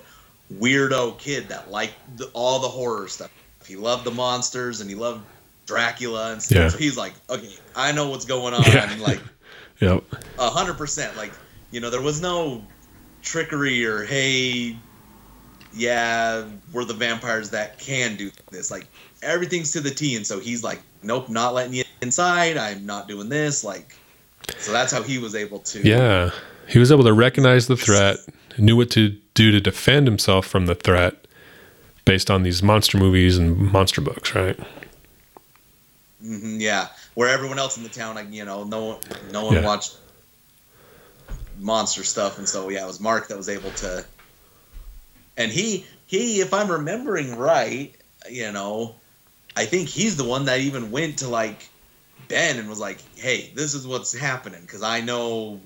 [0.54, 3.32] weirdo kid that liked the, all the horror stuff.
[3.70, 5.24] He loved the monsters and he loved
[5.66, 6.58] Dracula and stuff.
[6.58, 6.68] Yeah.
[6.70, 8.64] So he's like, okay, I know what's going on.
[8.66, 8.94] Yeah.
[9.00, 9.22] Like
[9.80, 10.04] Yep.
[10.40, 11.16] a hundred percent.
[11.16, 11.32] Like
[11.72, 12.64] you know, there was no
[13.22, 14.76] trickery or hey,
[15.74, 18.72] yeah, we're the vampires that can do this.
[18.72, 18.88] Like
[19.22, 20.16] everything's to the T.
[20.16, 22.58] And so he's like, nope, not letting you inside.
[22.58, 23.64] I'm not doing this.
[23.64, 23.96] Like,
[24.58, 25.88] so that's how he was able to.
[25.88, 26.32] Yeah.
[26.68, 28.18] He was able to recognize the threat,
[28.58, 31.26] knew what to do to defend himself from the threat
[32.06, 34.60] based on these monster movies and monster books, right?
[36.24, 39.56] Mhm, yeah, where everyone else in the town, like you know, no one, no one
[39.56, 39.62] Yeah.
[39.64, 39.96] watched
[41.58, 44.06] monster stuff, and so yeah, it was Mark that was able to.
[45.38, 47.96] And he, he, if I'm remembering right,
[48.30, 49.00] you know,
[49.56, 51.70] I think he's the one that even went to like
[52.28, 55.62] Ben and was like, "Hey, this is what's happening because I know,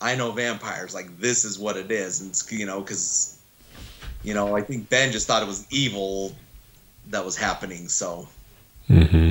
[0.00, 0.94] I know vampires.
[0.94, 3.37] Like this is what it is." And you know, because,
[4.28, 6.34] you know, I think Ben just thought it was evil
[7.08, 7.88] that was happening.
[7.88, 8.28] So
[8.88, 9.30] Mm-hmm.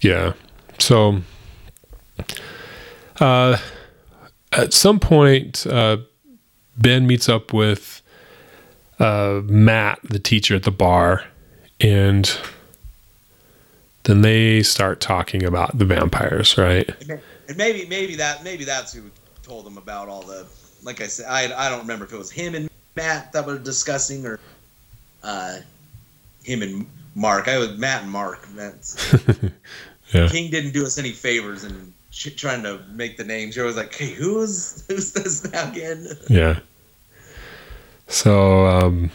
[0.00, 0.32] Yeah.
[0.78, 1.22] So,
[3.20, 3.58] uh,
[4.52, 5.98] at some point, uh,
[6.76, 8.02] Ben meets up with
[8.98, 11.24] uh, Matt, the teacher at the bar,
[11.80, 12.36] and
[14.04, 16.88] then they start talking about the vampires, right?
[17.48, 19.10] And maybe maybe that maybe that's who
[19.42, 20.46] told them about all the
[20.82, 23.58] like I said I I don't remember if it was him and Matt that were
[23.58, 24.38] discussing or
[25.22, 25.58] uh
[26.44, 27.48] him and Mark.
[27.48, 28.48] I was Matt and Mark.
[28.54, 29.14] That's,
[30.12, 30.28] Yeah.
[30.28, 31.92] King didn't do us any favors in
[32.36, 33.56] trying to make the names.
[33.56, 36.06] You're always like, hey, who's who's this now again?
[36.28, 36.58] Yeah.
[38.08, 39.10] So um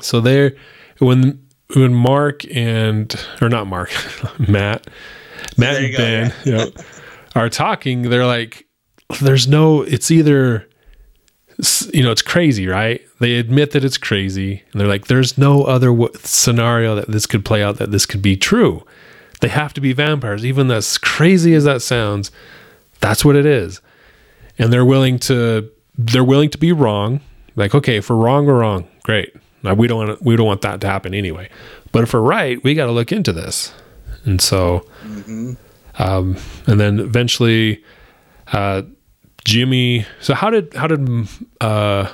[0.00, 0.56] so there
[0.98, 1.40] when
[1.74, 3.90] when Mark and or not Mark,
[4.40, 4.88] Matt,
[5.56, 6.70] Matt there and go, Ben you know,
[7.36, 8.66] are talking, they're like
[9.20, 10.67] there's no it's either
[11.92, 13.00] you know, it's crazy, right?
[13.18, 14.62] They admit that it's crazy.
[14.72, 18.06] And they're like there's no other w- scenario that this could play out that this
[18.06, 18.84] could be true.
[19.40, 20.44] They have to be vampires.
[20.44, 22.30] Even as crazy as that sounds.
[23.00, 23.80] That's what it is.
[24.58, 27.20] And they're willing to they're willing to be wrong.
[27.56, 28.86] Like okay if we're wrong we're wrong.
[29.02, 29.34] Great.
[29.64, 31.48] Now we don't want we don't want that to happen anyway.
[31.90, 33.72] But if we're right we got to look into this.
[34.24, 35.54] And so hmm
[36.00, 36.36] um,
[36.68, 37.82] and then eventually
[38.52, 38.82] uh,
[39.44, 41.26] jimmy so how did how did
[41.60, 42.10] uh,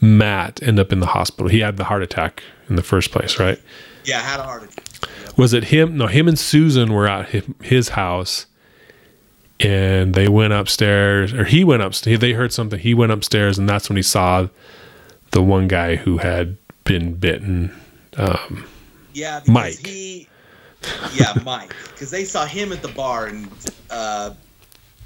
[0.00, 3.38] matt end up in the hospital he had the heart attack in the first place
[3.38, 3.60] right
[4.04, 5.36] Yeah, had a heart attack.
[5.38, 7.28] was it him no him and susan were at
[7.62, 8.46] his house
[9.60, 13.68] and they went upstairs or he went upstairs they heard something he went upstairs and
[13.68, 14.48] that's when he saw
[15.32, 17.74] the one guy who had been bitten
[18.16, 18.64] um,
[19.14, 19.74] Yeah, because Mike.
[19.86, 20.26] he
[21.14, 21.74] Yeah, Mike.
[21.92, 23.48] Because they saw him at the bar and
[23.90, 24.30] uh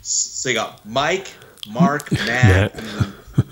[0.02, 1.32] so you got Mike,
[1.70, 2.74] Mark, Matt,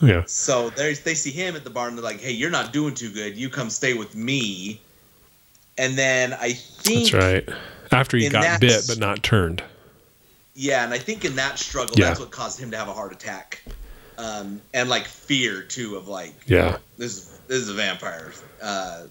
[0.02, 2.72] yeah So there's they see him at the bar and they're like, "Hey, you're not
[2.72, 3.36] doing too good.
[3.36, 4.80] You come stay with me."
[5.78, 7.48] And then I think, that's right
[7.90, 9.62] after he got bit but not turned
[10.54, 12.06] yeah, and I think in that struggle, Yeah.
[12.06, 13.62] that's what caused him to have a heart attack,
[14.18, 19.04] um, and like fear too of like yeah this is this is a vampire, uh,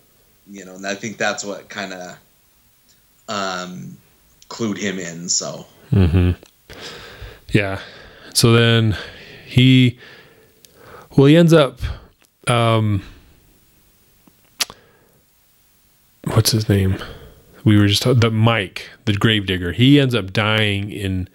[0.48, 2.18] you know, and I think that's what kind of
[3.28, 3.98] um,
[4.50, 5.30] clued him in.
[5.30, 6.32] So hmm
[7.52, 7.80] Yeah.
[8.34, 8.96] So then
[9.46, 9.98] he,
[11.18, 11.80] well, he ends up,
[12.48, 13.04] um,
[16.26, 16.98] what's his name?
[17.64, 19.72] We were just the Mike, the gravedigger.
[19.74, 21.28] He ends up dying in,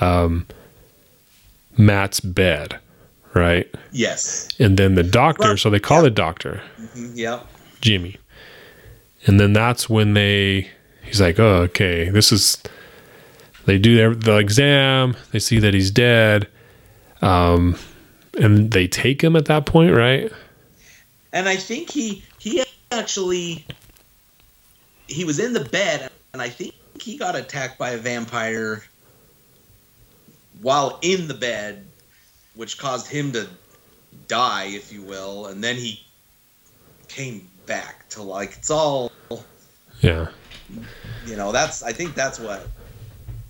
[0.00, 0.46] um,
[1.76, 2.78] Matt's bed,
[3.34, 3.72] right?
[3.92, 5.48] yes, And then the doctor.
[5.48, 6.02] Well, so they call yeah.
[6.04, 6.62] the doctor.
[6.80, 7.40] Mhm, yeah,
[7.80, 8.16] Jimmy.
[9.26, 10.70] And then that's when they
[11.04, 12.08] he's like, "Oh, okay.
[12.10, 12.60] This is
[13.68, 16.48] they do their the exam, they see that he's dead.
[17.22, 17.76] Um
[18.38, 20.30] and they take him at that point, right?
[21.32, 23.66] and I think he he actually
[25.08, 28.84] he was in the bed, and I think he got attacked by a vampire
[30.62, 31.86] while in the bed,
[32.54, 33.46] which caused him to
[34.26, 36.04] die, if you will, and then he
[37.08, 39.12] came back to like it's all
[40.00, 40.28] Yeah.
[41.26, 42.66] you know that's I think that's what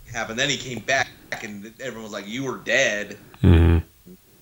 [0.08, 0.38] happened.
[0.38, 1.08] Then he came back,
[1.42, 3.78] and everyone was like, "You were dead, hmm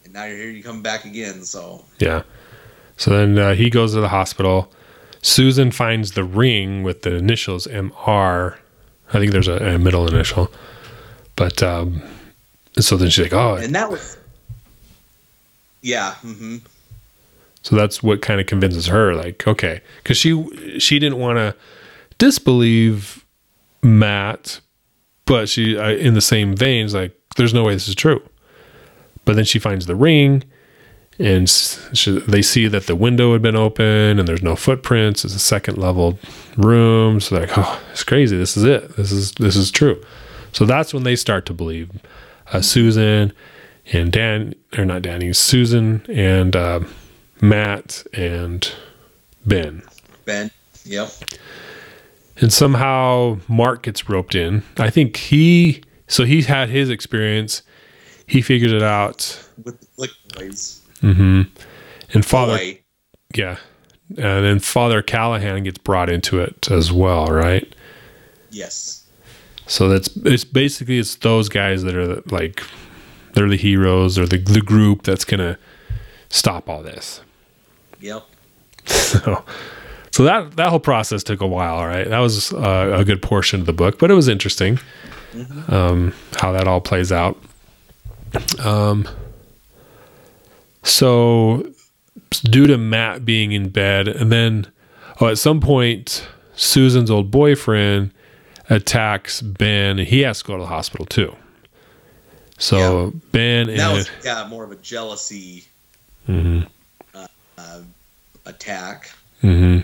[0.04, 0.50] and now you're here.
[0.50, 2.22] You come back again." So Yeah.
[2.96, 4.72] So then uh, he goes to the hospital.
[5.22, 8.56] Susan finds the ring with the initials MR.
[9.12, 10.50] I think there's a, a middle initial.
[11.36, 12.02] But um
[12.78, 14.16] so then she's like, "Oh, and that was
[15.82, 16.14] yeah.
[16.14, 16.56] hmm
[17.62, 21.54] So that's what kind of convinces her, like, okay, because she she didn't want to
[22.18, 23.24] disbelieve
[23.82, 24.60] Matt,
[25.26, 28.22] but she, uh, in the same veins, like, there's no way this is true.
[29.24, 30.42] but then she finds the ring
[31.18, 35.34] and she, they see that the window had been open and there's no footprints it's
[35.34, 36.18] a second level
[36.56, 40.00] room so they're like oh it's crazy this is it this is this is true
[40.52, 41.90] so that's when they start to believe
[42.52, 43.32] uh, susan
[43.92, 46.80] and dan or not danny susan and uh,
[47.40, 48.72] matt and
[49.44, 49.82] ben
[50.26, 50.50] Ben.
[50.84, 51.10] Yep.
[52.38, 54.62] And somehow Mark gets roped in.
[54.76, 57.62] I think he so he's had his experience.
[58.26, 59.42] He figures it out.
[59.64, 60.80] With the Glick boys.
[61.02, 61.42] Mm-hmm.
[62.12, 62.80] And Father, Boy.
[63.34, 63.56] yeah,
[64.10, 67.74] and then Father Callahan gets brought into it as well, right?
[68.50, 69.04] Yes.
[69.66, 72.62] So that's it's basically it's those guys that are like
[73.32, 75.58] they're the heroes or the the group that's gonna
[76.28, 77.20] stop all this.
[78.00, 78.24] Yep.
[78.86, 79.44] So,
[80.16, 82.08] so that that whole process took a while, right?
[82.08, 84.78] That was uh, a good portion of the book, but it was interesting
[85.68, 87.36] um, how that all plays out.
[88.64, 89.06] Um,
[90.82, 91.70] so,
[92.30, 94.68] due to Matt being in bed, and then
[95.20, 98.10] oh, at some point, Susan's old boyfriend
[98.70, 101.36] attacks Ben, and he has to go to the hospital too.
[102.56, 105.64] So Ben That and was yeah more of a jealousy
[106.26, 106.66] Mm-hmm.
[107.14, 107.26] uh,
[107.58, 107.80] uh,
[108.46, 109.10] attack.
[109.42, 109.80] hmm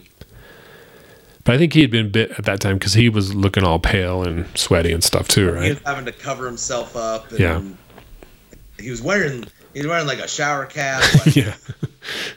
[1.44, 3.78] But I think he had been bit at that time because he was looking all
[3.80, 5.68] pale and sweaty and stuff too, He right?
[5.70, 7.30] was having to cover himself up.
[7.30, 7.62] And Yeah.
[8.78, 11.54] He was wearing he was wearing like a shower cap, like, yeah,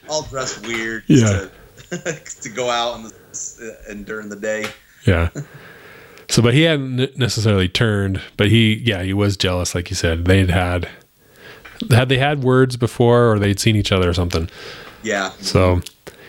[0.09, 1.03] all dressed weird.
[1.07, 1.47] Yeah.
[1.89, 4.65] To, to go out in the, and during the day.
[5.05, 5.29] yeah.
[6.27, 10.25] So, but he hadn't necessarily turned, but he, yeah, he was jealous, like you said.
[10.25, 10.89] They'd had,
[11.91, 14.49] had they had words before, or they'd seen each other or something.
[15.03, 15.29] Yeah.
[15.41, 15.81] So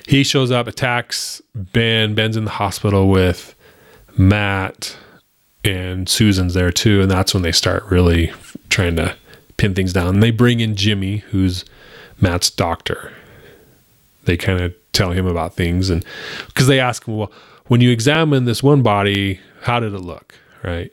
[0.06, 2.14] he shows up, attacks Ben.
[2.14, 3.54] Ben's in the hospital with
[4.16, 4.96] Matt,
[5.64, 7.02] and Susan's there too.
[7.02, 8.32] And that's when they start really
[8.68, 9.16] trying to
[9.56, 10.08] pin things down.
[10.14, 11.64] And they bring in Jimmy, who's
[12.20, 13.12] Matt's doctor.
[14.24, 16.04] They kind of tell him about things, and
[16.46, 17.32] because they ask him, well,
[17.66, 20.92] when you examine this one body, how did it look, right?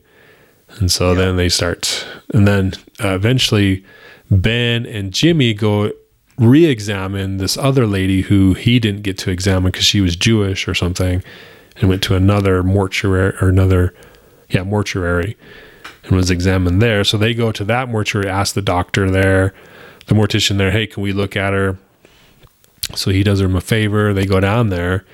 [0.78, 1.18] And so Yeah.
[1.18, 2.72] then they start, and then
[3.02, 3.84] uh, eventually
[4.30, 5.92] Ben and Jimmy go
[6.38, 10.74] re-examine this other lady who he didn't get to examine because she was Jewish or
[10.74, 11.22] something,
[11.76, 13.94] and went to another mortuary or another,
[14.48, 15.36] yeah, mortuary,
[16.04, 17.04] and was examined there.
[17.04, 19.54] So they go to that mortuary, ask the doctor there,
[20.06, 21.78] the mortician there, hey, can we look at her?
[22.94, 24.12] So he does them a favor.
[24.12, 25.04] They go down there,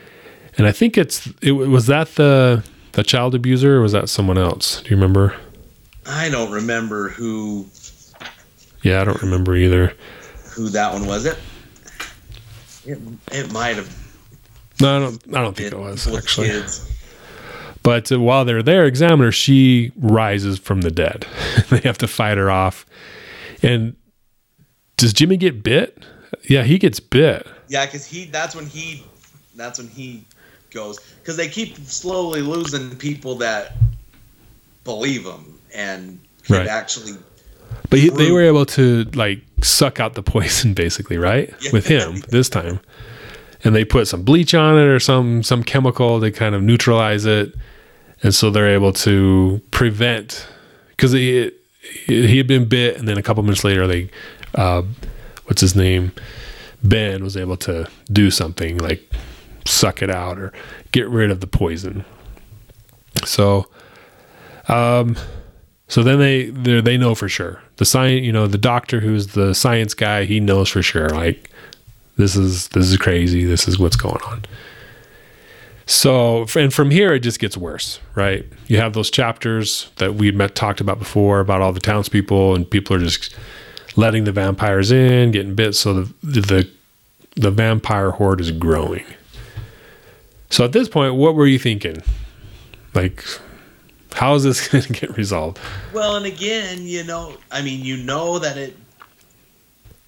[0.59, 4.39] and I think it's it was that the the child abuser or was that someone
[4.39, 4.83] else?
[4.83, 5.37] Do you remember?
[6.07, 7.67] I don't remember who
[8.83, 9.95] Yeah, I don't remember either.
[10.51, 11.27] Who that one was.
[11.27, 11.39] It
[12.85, 12.99] it,
[13.33, 13.95] it might have
[14.81, 15.37] No, I don't.
[15.37, 16.49] I don't think it was actually.
[16.49, 16.87] kids.
[17.83, 21.27] But uh, while they're there, examiner, she rises from the dead.
[21.71, 22.85] they have to fight her off.
[23.63, 23.97] And
[24.97, 26.05] does Jimmy get bit?
[26.49, 27.47] Yeah, he gets bit.
[27.69, 29.05] Yeah, because he that's when he
[29.57, 30.25] that's when he
[30.71, 33.73] goes because they keep slowly losing people that
[34.85, 36.69] believe him and can Right.
[36.69, 37.15] actually
[37.89, 41.53] But he, they were able to like suck out the poison, basically, right?
[41.61, 41.71] Yeah.
[41.73, 42.81] With him this time,
[43.65, 47.25] and they put some bleach on it or some some chemical to kind of neutralize
[47.27, 47.55] it,
[48.23, 50.47] and so they're able to prevent
[50.91, 51.51] because he
[52.07, 54.11] he had been bit, and then a couple minutes later, they
[54.55, 54.83] uh,
[55.45, 56.13] what's his name,
[56.83, 59.11] Ben was able to do something like
[59.67, 60.53] suck it out or
[60.93, 62.05] get rid of the poison.
[63.25, 63.67] So,
[64.69, 65.17] um,
[65.91, 66.47] so then they
[66.81, 67.61] they know for sure.
[67.77, 71.11] The science, you know, the doctor who's the science guy, he knows for sure.
[71.11, 71.51] Like
[72.17, 73.45] this is this is crazy.
[73.45, 74.45] This is what's going on.
[75.87, 78.47] So and from here it just gets worse, right?
[78.69, 82.71] You have those chapters that we met talked about before about all the townspeople and
[82.71, 83.37] people are just
[83.97, 85.75] letting the vampires in, getting bit.
[85.75, 86.71] So the the
[87.35, 89.05] the vampire horde is growing.
[90.51, 92.03] So at this point, what were you thinking?
[92.95, 93.25] Like,
[94.15, 95.59] how is this going to get resolved?
[95.93, 98.77] well and again you know I mean you know that it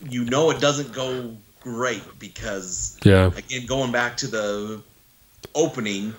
[0.08, 4.82] you know it doesn't go great because Yeah, again going back to the
[5.54, 6.14] opening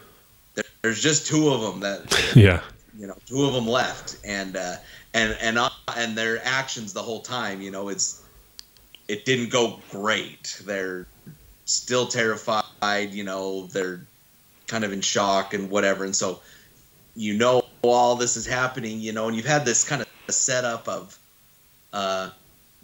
[0.55, 2.61] there, there's just two of them that yeah,
[2.97, 4.17] you know two of them left.
[4.23, 4.75] And uh
[5.13, 8.23] and and uh, and their actions the whole time you know it's
[9.07, 10.61] it didn't go great.
[10.65, 11.05] They're
[11.65, 14.01] still terrified you know they're
[14.67, 16.05] kind of in shock and whatever.
[16.05, 16.39] And so
[17.15, 20.87] you know all this is happening you know and you've had this kind of setup
[20.87, 21.17] of
[21.91, 22.29] uh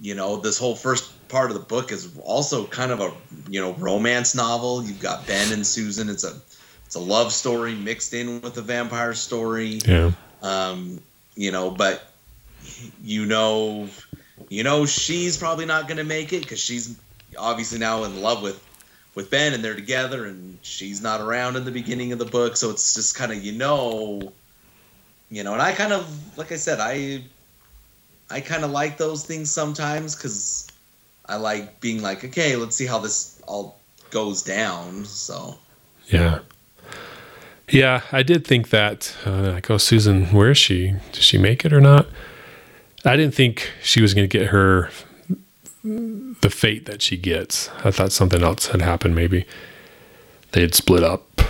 [0.02, 3.12] you know this whole first part of the book is also kind of a
[3.50, 4.84] you know romance novel.
[4.84, 6.10] You've got ben and susan.
[6.10, 6.34] It's a
[6.86, 9.80] it's a love story mixed in with a vampire story.
[9.86, 11.02] Yeah, um,
[11.36, 12.04] you know, but
[13.04, 13.90] you know,
[14.50, 16.98] you know she's probably not going to make it because she's
[17.38, 18.66] obviously now in love with
[19.16, 22.56] with Ben and they're together and she's not around in the beginning of the book.
[22.56, 24.32] So it's just kind of you know
[25.30, 27.24] you know and I kind of like I said I
[28.30, 30.68] I kind of like those things sometimes cuz
[31.26, 33.78] I like being like okay let's see how this all
[34.12, 35.58] goes down so
[36.08, 36.40] Yeah.
[37.72, 39.16] Yeah, I did think that.
[39.26, 40.96] Uh, like, oh, Susan, where is she?
[41.12, 42.08] Does she make it or not?
[43.06, 44.90] I didn't think she was going to get her
[45.84, 47.70] the fate that she gets.
[47.84, 49.16] I thought something else had happened.
[49.16, 49.46] Maybe
[50.52, 51.42] they had split up,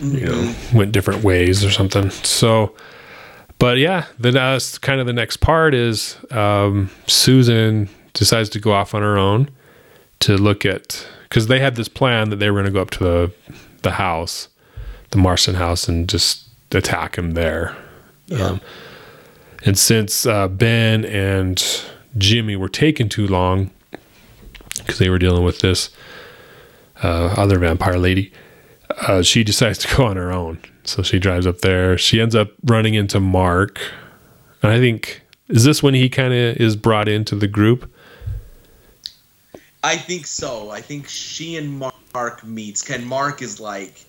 [0.00, 2.10] you know, went different ways or something.
[2.10, 2.74] So,
[3.64, 8.74] but yeah, then that's kind of the next part is um, Susan decides to go
[8.74, 9.48] off on her own
[10.20, 12.90] to look at because they had this plan that they were going to go up
[12.90, 13.32] to the
[13.80, 14.48] the house,
[15.12, 17.74] the Marston house, and just attack him there.
[18.26, 18.60] yeah Um,
[19.64, 21.64] and since uh, Ben and
[22.18, 23.70] Jimmy were taking too long
[24.76, 25.88] because they were dealing with this
[27.02, 28.30] uh, other vampire lady,
[29.08, 30.58] uh, she decides to go on her own.
[30.84, 31.96] So she drives up there.
[31.98, 33.80] She ends up running into Mark.
[34.62, 37.90] And I think, is this when he kind of is brought into the group?
[39.82, 40.70] I think so.
[40.70, 41.78] I think she and
[42.14, 42.82] Mark meets.
[42.82, 44.04] Ken Mark is like,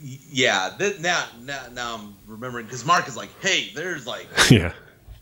[0.00, 0.70] yeah.
[0.78, 4.26] Th- now, now, now I'm remembering because Mark is like, hey, there's like.
[4.50, 4.72] yeah.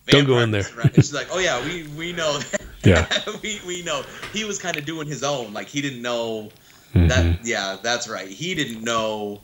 [0.07, 0.63] Don't go in there.
[0.77, 2.39] around." And she's like, oh yeah, we we know.
[2.39, 2.61] That.
[2.85, 3.09] Yeah.
[3.43, 4.05] we we know.
[4.33, 5.53] He was kind of doing his own.
[5.53, 6.51] Like he didn't know
[6.95, 7.09] Mhm.
[7.09, 7.45] that.
[7.45, 8.29] Yeah, that's right.
[8.29, 9.41] He didn't know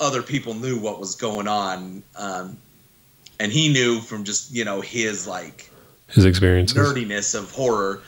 [0.00, 2.56] other people knew what was going on, um,
[3.40, 5.70] and he knew from just you know his like
[6.08, 8.02] His experience nerdiness of horror.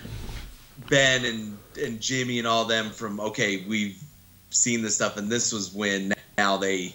[0.89, 4.03] Ben and and Jimmy and all them from okay, we've
[4.51, 6.95] seen this stuff, and this was when now they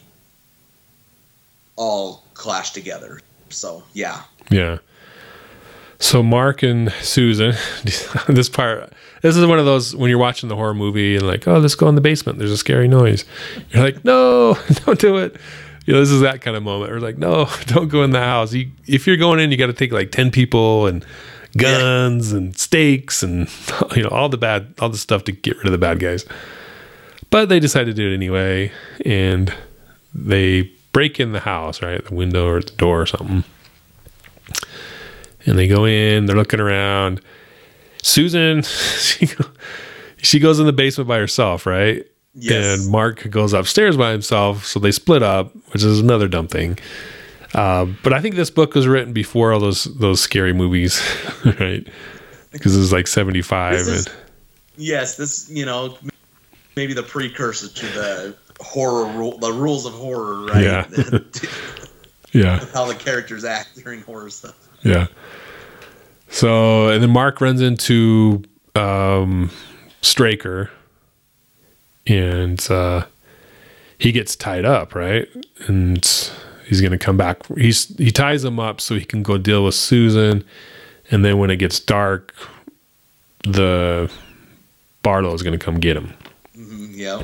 [1.76, 3.20] all clash together.
[3.50, 4.80] So yeah, Yeah.
[6.04, 7.56] So Mark and Susan,
[8.28, 11.48] this part, this is one of those when you're watching the horror movie and like,
[11.48, 12.40] oh, let's go in the basement.
[12.40, 13.24] There's a scary noise.
[13.70, 15.38] You're like, no, don't do it.
[15.86, 16.92] You know, this is that kind of moment.
[16.92, 18.52] We're like, no, don't go in the house.
[18.52, 21.06] You, if you're going in, you got to take like ten people and
[21.56, 23.48] guns and stakes and
[23.96, 26.26] you know all the bad, all the stuff to get rid of the bad guys.
[27.30, 28.74] But they decide to do it anyway,
[29.06, 29.54] and
[30.14, 33.46] they break in the house, right, the window or the door or something
[35.46, 37.22] and they go in they're looking around
[38.02, 38.62] susan
[39.00, 39.30] she,
[40.18, 42.82] she goes in the basement by herself right Yes.
[42.82, 46.80] and mark goes upstairs by himself so they split up which is another dumb thing
[47.54, 51.00] uh, but i think this book was written before all those those scary movies
[51.60, 51.88] right
[52.52, 54.16] because it was like 75 This is- and
[54.78, 55.96] yes, this you know
[56.76, 60.64] maybe the precursor to the horror rule, the rules of horror, right?
[60.64, 60.88] Yeah.
[62.34, 64.63] yeah How the characters act during horror stuff.
[64.84, 65.08] Yeah.
[66.30, 68.44] So and then Mark runs into
[68.76, 69.52] um
[70.02, 70.72] Straker
[72.08, 73.06] and uh
[74.00, 75.28] he gets tied up, right?
[75.68, 76.04] And
[76.68, 77.46] he's gonna come back.
[77.56, 80.44] He's he ties him up so he can go deal with Susan
[81.12, 82.34] and then when it gets dark
[83.44, 84.10] the
[85.04, 86.14] Barlow is gonna come get him.
[86.56, 87.24] hmm yeah.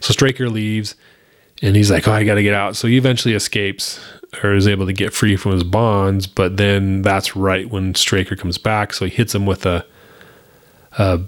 [0.00, 0.94] So Straker leaves
[1.62, 2.76] and he's like, Oh, I gotta get out.
[2.76, 4.00] So he eventually escapes
[4.42, 8.36] or is able to get free from his bonds, but then that's right when Straker
[8.36, 8.92] comes back.
[8.92, 9.84] So he hits him with a
[10.98, 11.20] a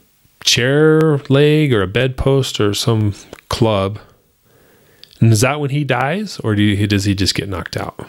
[0.44, 3.14] chair leg or a bedpost or some
[3.48, 3.98] club.
[5.20, 8.08] And is that when he dies, or do you, does he just get knocked out?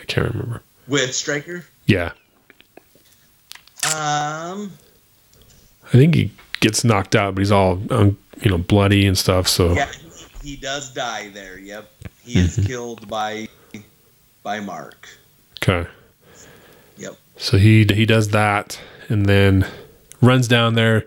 [0.00, 0.62] I can't remember.
[0.88, 2.12] With Straker, Yeah,
[3.86, 4.72] um,
[5.86, 6.30] I think he
[6.60, 9.46] gets knocked out, but he's all um, you know bloody and stuff.
[9.48, 9.90] So yeah,
[10.42, 11.58] he, he does die there.
[11.58, 11.90] Yep,
[12.24, 12.66] he is Mm-hmm.
[12.66, 13.48] killed by
[14.42, 15.08] by Mark.
[15.62, 15.88] okay.
[16.96, 17.16] Yep.
[17.36, 19.66] So he he does that and then
[20.20, 21.06] runs down there,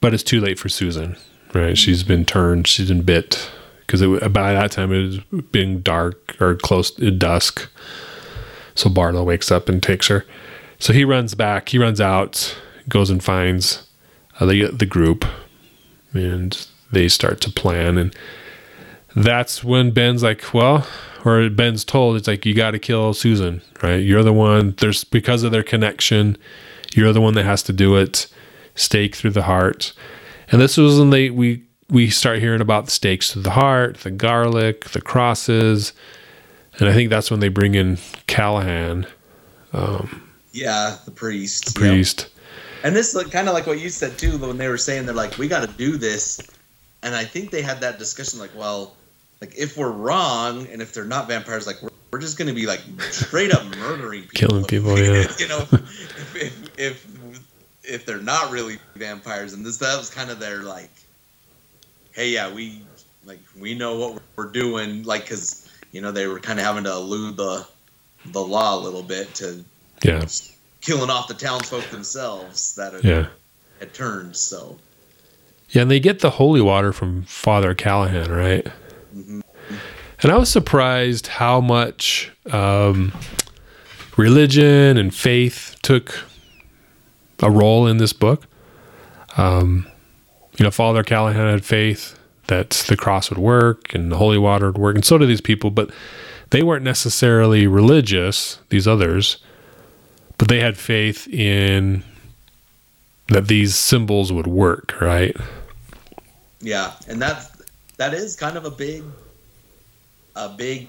[0.00, 1.16] but it's too late for Susan.
[1.54, 2.66] Right, she's been turned.
[2.66, 3.50] She's been bit
[3.86, 7.68] because by that time it was being dark or close to dusk.
[8.74, 10.24] So Barlow wakes up and takes her.
[10.78, 11.68] So he runs back.
[11.68, 12.56] He runs out,
[12.88, 13.86] goes and finds
[14.40, 15.24] uh, the the group,
[16.14, 17.98] and they start to plan.
[17.98, 18.16] And
[19.16, 20.86] that's when Ben's like, "Well,"
[21.24, 23.96] or Ben's told, "It's like you got to kill Susan, right?
[24.02, 24.74] You're the one.
[24.78, 26.36] There's because of their connection,
[26.94, 28.26] you're the one that has to do it.
[28.74, 29.92] Stake through the heart."
[30.50, 33.98] And this was when they we we start hearing about the stakes through the heart,
[33.98, 35.92] the garlic, the crosses,
[36.78, 39.06] and I think that's when they bring in Callahan,
[39.74, 41.74] Um, Yeah, the priest.
[41.74, 41.90] the Yep.
[41.94, 42.26] priest.
[42.84, 45.14] And this looked kind of like what you said too, when they were saying they're
[45.14, 46.40] like, we got to do this,
[47.02, 48.94] and I think they had that discussion like, well,
[49.42, 52.64] like if we're wrong and if they're not vampires, like we're, we're just gonna be
[52.64, 52.80] like
[53.10, 54.48] straight up murdering people.
[54.48, 55.26] Killing people, yeah.
[55.36, 57.40] you know, if, if if
[57.82, 60.90] if they're not really vampires, and this that was kind of their like,
[62.12, 62.82] hey, yeah, we
[63.24, 66.84] like we know what we're doing, like because you know they were kind of having
[66.84, 67.66] to elude the
[68.26, 69.64] the law a little bit to
[70.04, 70.24] Yeah.
[70.80, 73.26] killing off the townsfolk themselves that had, Yeah.
[73.80, 74.36] had turned.
[74.36, 74.78] So
[75.70, 78.68] Yeah, and they get the holy water from Father Callahan, right?
[79.12, 83.12] And I was surprised how much um,
[84.16, 86.24] religion and faith took
[87.40, 88.46] a role in this book.
[89.36, 89.86] Um,
[90.58, 94.66] you know, Father Callahan had faith that the cross would work and the holy water
[94.66, 95.90] would work, and so did these people, but
[96.50, 99.38] they weren't necessarily religious, these others,
[100.38, 102.04] but they had faith in
[103.28, 105.36] that these symbols would work, right?
[106.62, 107.51] yeah, and that
[108.02, 109.04] that is kind of a big
[110.34, 110.88] a big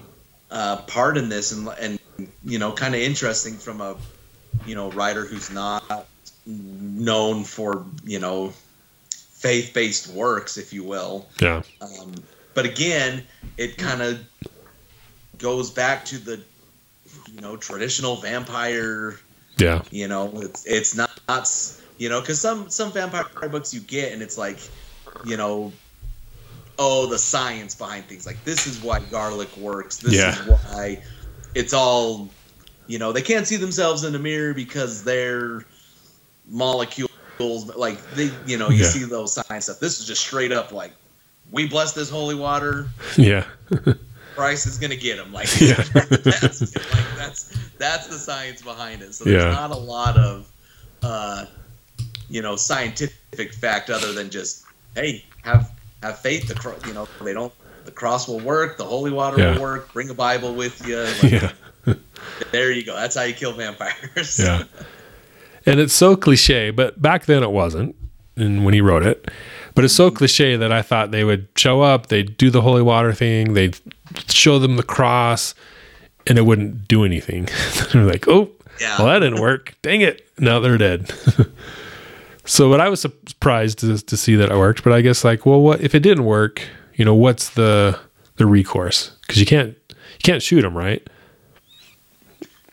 [0.50, 1.98] uh, part in this, and and
[2.44, 3.96] you know, kind of interesting from a
[4.66, 6.06] you know writer who's not
[6.46, 8.52] known for you know
[9.10, 11.28] faith based works, if you will.
[11.40, 11.62] Yeah.
[11.80, 12.14] Um,
[12.52, 13.22] but again,
[13.56, 14.20] it kind of
[15.38, 16.42] goes back to the
[17.32, 19.20] you know traditional vampire.
[19.56, 19.82] Yeah.
[19.92, 21.48] You know, it's it's not, not
[21.96, 24.58] you know because some some vampire books you get and it's like
[25.24, 25.72] you know
[26.78, 30.30] oh the science behind things like this is why garlic works this Yeah.
[30.30, 31.02] is why
[31.54, 32.28] it's all
[32.86, 35.64] you know they can't see themselves in the mirror because they're
[36.48, 37.10] molecules
[37.76, 38.88] like they you know you Yeah.
[38.88, 40.92] see those science stuff this is just straight up like
[41.50, 43.44] we bless this holy water Yeah.
[44.34, 45.32] Christ is gonna get him.
[45.32, 45.74] Like, Yeah.
[45.94, 49.14] that's, like that's that's the science behind it.
[49.14, 49.50] So there's Yeah.
[49.52, 50.50] not a lot of
[51.04, 51.46] uh,
[52.28, 54.64] you know scientific fact other than just
[54.96, 55.70] hey have
[56.04, 56.46] have faith.
[56.48, 57.52] The cro- you know they don't
[57.84, 58.78] the cross will work.
[58.78, 59.54] The holy water Yeah.
[59.54, 59.92] will work.
[59.92, 60.98] Bring a Bible with you.
[61.00, 61.22] Like,
[61.86, 61.94] yeah.
[62.52, 62.94] There you go.
[62.94, 64.38] That's how you kill vampires.
[64.42, 64.64] Yeah.
[65.66, 67.96] And it's so cliche, but back then it wasn't.
[68.36, 69.30] And when he wrote it,
[69.74, 72.82] but it's so cliche that I thought they would show up, they'd do the holy
[72.82, 73.78] water thing, they'd
[74.28, 75.54] show them the cross,
[76.26, 77.48] and it wouldn't do anything.
[77.94, 78.98] They're like, oh, Yeah.
[78.98, 79.74] well, that didn't work.
[79.80, 80.28] Dang it.
[80.38, 81.10] Now they're dead.
[82.44, 84.84] So, but I was surprised to, to see that it worked.
[84.84, 86.62] But I guess, like, well, what if it didn't work?
[86.94, 87.98] You know, what's the
[88.36, 89.10] the recourse?
[89.22, 91.06] Because you can't you can't shoot them, right?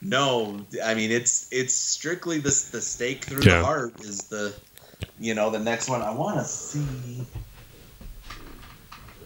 [0.01, 3.59] No, I mean it's it's strictly the the stake through Yeah.
[3.59, 4.53] the heart is the
[5.19, 6.01] you know the next one.
[6.01, 7.25] I want to see.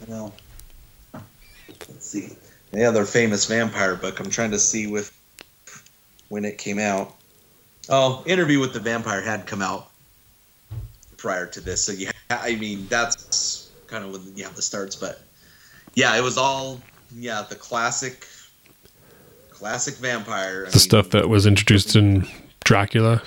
[0.01, 0.33] You know,
[1.13, 2.33] let's see
[2.71, 4.19] the other famous vampire book.
[4.19, 5.17] I'm trying to see with
[6.29, 7.15] when it came out.
[7.87, 9.89] Oh, Interview with the Vampire had come out
[11.25, 14.95] prior to this, so yeah, I mean that's kind of when you have the starts,
[14.95, 15.19] but
[15.95, 16.79] yeah, it was all
[17.17, 18.27] yeah the classic.
[19.49, 20.65] Classic vampire.
[20.67, 22.27] I The mean- stuff that was introduced in
[22.65, 23.23] Dracula.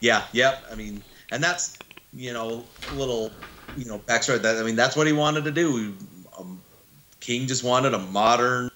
[0.00, 0.62] Yeah, yep.
[0.70, 1.02] I mean,
[1.32, 1.76] and that's
[2.12, 2.62] you know
[2.94, 3.32] little
[3.76, 4.40] you know backstory.
[4.40, 5.94] That I mean, that's what he wanted to do.
[6.38, 6.60] Um,
[7.20, 8.70] King just wanted a modern,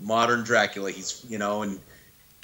[0.00, 0.90] modern Dracula.
[0.90, 1.78] He's you know, and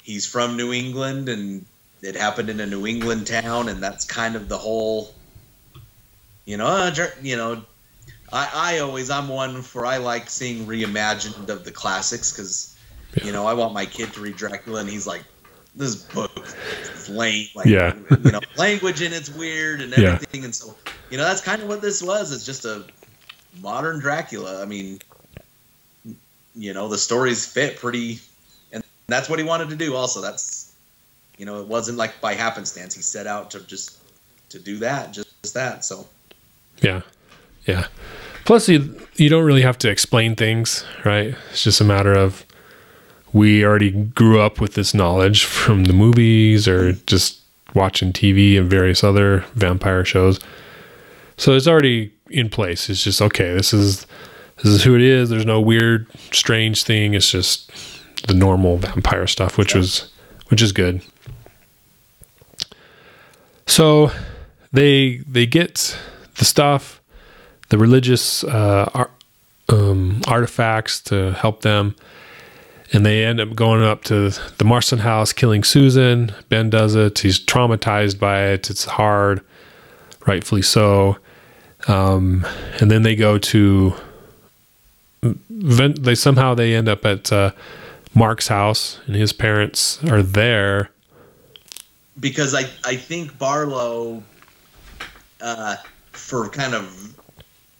[0.03, 1.65] he's from New England, and
[2.01, 5.13] it happened in a New England town, and that's kind of the whole.
[6.45, 7.61] You know, uh, you know,
[8.33, 12.75] I I always I'm one for I like seeing reimagined of the classics because
[13.15, 13.25] Yeah.
[13.25, 15.23] you know I want my kid to read Dracula, and he's like,
[15.75, 16.31] this book
[16.93, 17.47] is lame.
[17.55, 17.93] Like, Yeah.
[18.23, 20.13] you know, language in it's weird and Yeah.
[20.13, 20.75] everything, and so
[21.09, 22.31] you know that's kind of what this was.
[22.31, 22.85] It's just a
[23.61, 24.61] modern Dracula.
[24.61, 24.99] I mean,
[26.55, 28.19] you know, the stories fit pretty,
[28.71, 29.95] and that's what he wanted to do.
[29.95, 30.70] Also, that's
[31.41, 32.93] you know, it wasn't like by happenstance.
[32.93, 33.97] He set out to just
[34.49, 35.83] to do that, just, that.
[35.83, 36.05] So
[36.83, 37.01] Yeah.
[37.65, 37.87] Yeah.
[38.45, 41.33] Plus, you, you don't really have to explain things, right?
[41.49, 42.45] It's just a matter of
[43.33, 47.39] we already grew up with this knowledge from the movies or just
[47.73, 50.39] watching TV and various other vampire shows.
[51.37, 52.87] So it's already in place.
[52.87, 53.51] It's just okay.
[53.51, 54.05] This is
[54.57, 55.31] this is who it is.
[55.31, 57.15] There's no weird, strange thing.
[57.15, 57.71] It's just
[58.27, 60.07] the normal vampire stuff, which was
[60.49, 61.01] which is good.
[63.71, 64.11] So
[64.73, 65.97] they they get
[66.35, 66.99] the stuff,
[67.69, 69.11] the religious uh, ar-
[69.69, 71.95] um, artifacts to help them,
[72.91, 76.33] and they end up going up to the Marston house, killing Susan.
[76.49, 77.19] Ben does it.
[77.19, 78.69] He's traumatized by it.
[78.69, 79.39] It's hard,
[80.27, 81.15] rightfully so.
[81.87, 82.45] Um,
[82.81, 83.93] and then they go to.
[85.49, 87.51] They somehow they end up at uh,
[88.13, 90.89] Mark's house, and his parents are there.
[92.21, 94.23] Because I I think Barlow,
[95.41, 95.75] uh,
[96.13, 97.13] for kind of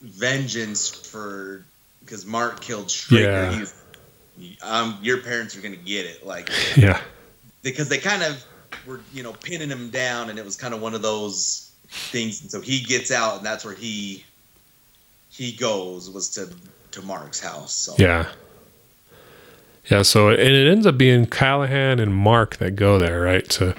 [0.01, 1.63] vengeance for
[2.01, 3.23] because Mark killed Straker.
[3.23, 3.51] Yeah.
[3.59, 3.73] He's,
[4.63, 6.99] um, your parents are gonna get it, like Yeah.
[7.61, 8.43] because they kind of
[8.85, 12.41] were you know pinning him down, and it was kind of one of those things.
[12.41, 14.25] And so he gets out, and that's where he
[15.29, 16.49] he goes was to
[16.91, 17.73] to Mark's house.
[17.73, 18.27] So Yeah.
[19.89, 23.75] Yeah, so and it ends up being Callahan and Mark that go there, right, to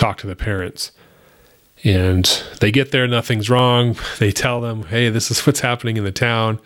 [0.00, 0.92] talk to the parents.
[1.84, 2.24] And
[2.60, 3.96] they get there, nothing's wrong.
[4.18, 6.58] They tell them, hey, this is what's happening in the town.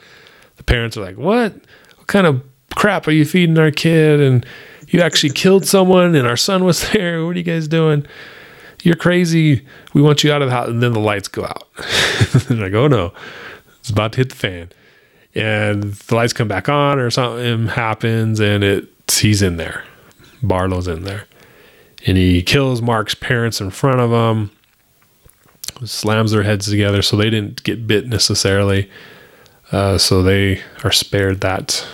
[0.57, 1.55] The parents are like, what?
[1.97, 2.43] What kind of
[2.75, 4.21] crap are you feeding our kid?
[4.21, 4.47] And
[4.89, 7.25] you actually killed someone, and our son was there.
[7.25, 8.07] What are you guys doing?
[8.83, 9.67] You're crazy.
[9.95, 10.69] We want you out of the house.
[10.69, 11.69] And then the lights go out.
[12.49, 13.13] They're like, oh no,
[13.79, 14.71] it's about to hit the fan
[15.35, 19.85] and the lights come back on or something happens and it he's in there
[20.43, 21.27] barlow's in there
[22.07, 24.51] and he kills mark's parents in front of him
[25.85, 28.91] slams their heads together so they didn't get bit necessarily
[29.73, 31.87] uh, so they are spared that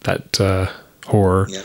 [0.00, 0.70] that uh,
[1.06, 1.62] horror yeah,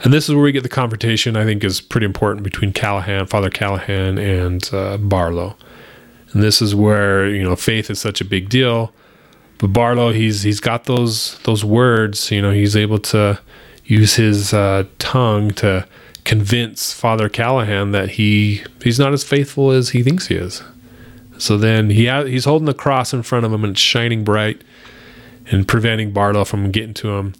[0.00, 3.26] and this is where we get the confrontation I think is pretty important between Callahan,
[3.26, 5.56] Father Callahan, and uh, Barlow.
[6.32, 8.92] And this is where you know faith is such a big deal.
[9.58, 12.30] But Barlow, he's he's got those those words.
[12.30, 13.40] You know, he's able to
[13.84, 15.86] use his uh, tongue to
[16.28, 20.62] convince Father Callahan that he he's not as faithful as he thinks he is.
[21.38, 24.24] So then he ha- he's holding the cross in front of him and it's shining
[24.24, 24.62] bright
[25.50, 27.34] and preventing Barlow from getting to him.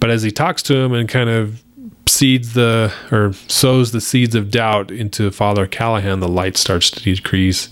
[0.00, 1.64] But as he talks to him and kind of
[2.06, 7.02] seeds the or sows the seeds of doubt into Father Callahan, the light starts to
[7.02, 7.70] decrease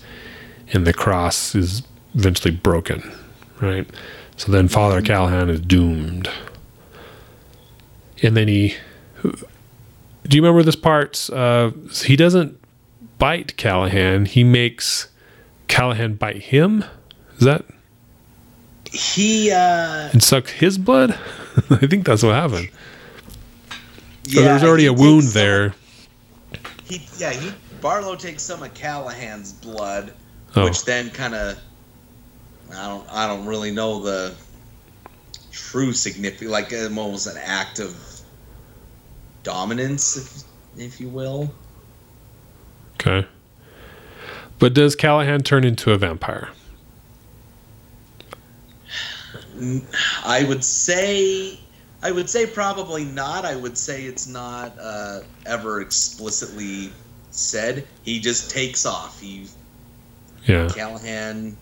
[0.73, 1.83] and the cross is
[2.15, 3.03] eventually broken.
[3.61, 3.87] Right.
[4.37, 6.27] So then Father Callahan is doomed.
[8.23, 8.75] And then he
[10.27, 11.29] do you remember this part?
[11.31, 11.71] Uh,
[12.03, 12.59] he doesn't
[13.19, 14.25] bite Callahan.
[14.25, 15.09] He makes
[15.67, 16.83] Callahan bite him.
[17.37, 17.65] Is that
[18.91, 21.11] he uh, and suck his blood?
[21.69, 22.69] I think that's what happened.
[24.25, 25.73] yeah, or there's already a wound there.
[26.85, 27.51] He yeah he
[27.81, 30.13] Barlow takes some of Callahan's blood,
[30.55, 30.65] Oh.
[30.65, 31.57] which then kind of
[32.75, 34.35] I don't I don't really know the
[35.51, 37.95] true significance like um, almost an act of
[39.43, 41.53] dominance, if, if you will.
[42.95, 43.27] Okay.
[44.59, 46.49] But does Callahan turn into a vampire?
[50.25, 51.59] I would say
[52.01, 53.45] I would say probably not.
[53.45, 56.91] I would say it's not uh, ever explicitly
[57.31, 57.85] said.
[58.03, 59.21] He just takes off.
[59.21, 59.47] He
[60.45, 60.69] Yeah.
[60.69, 61.55] Callahan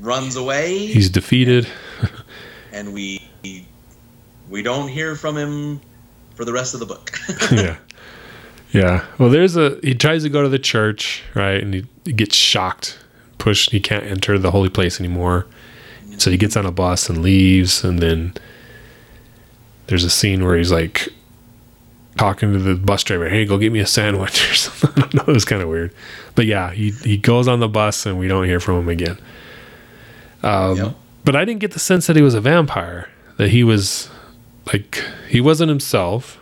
[0.00, 1.66] runs away, He's defeated.
[2.72, 3.22] and we
[4.48, 5.80] we don't hear from him
[6.38, 7.10] for the rest of the book.
[7.52, 7.76] yeah.
[8.70, 9.04] Yeah.
[9.18, 11.60] Well, there's a he tries to go to the church, right?
[11.60, 12.96] And he, he gets shocked,
[13.38, 13.72] pushed.
[13.72, 15.46] He can't enter the holy place anymore.
[16.04, 17.82] And so he gets on a bus and leaves.
[17.82, 18.34] And then
[19.88, 21.08] there's a scene where he's like
[22.16, 24.90] talking to the bus driver, "Hey, go get me a sandwich" or something.
[25.02, 25.24] I don't know.
[25.32, 25.92] It was kind of weird,
[26.36, 29.18] but yeah, he he goes on the bus and we don't hear from him again.
[30.44, 30.94] Um, Yep.
[31.24, 33.08] But I didn't get the sense that he was a vampire.
[33.38, 34.08] That he was
[34.68, 36.38] like he wasn't himself.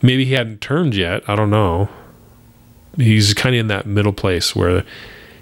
[0.00, 1.22] Maybe he hadn't turned yet.
[1.28, 1.88] I don't know.
[2.96, 4.84] He's kind of in that middle place where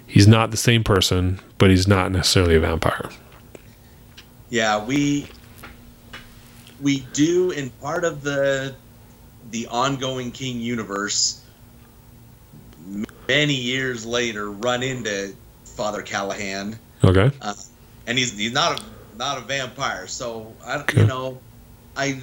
[0.05, 3.09] he's not the same person, but he's not necessarily a vampire.
[4.49, 5.27] Yeah, we
[6.81, 8.75] we do in part of the
[9.51, 11.41] the ongoing King universe.
[13.27, 15.33] Many years later, run into
[15.65, 17.29] Father Callahan, Okay.
[17.41, 17.53] Uh,
[18.07, 18.83] and he's he's not a
[19.17, 20.07] not a vampire.
[20.07, 21.01] So I Okay.
[21.01, 21.39] you know
[21.97, 22.21] I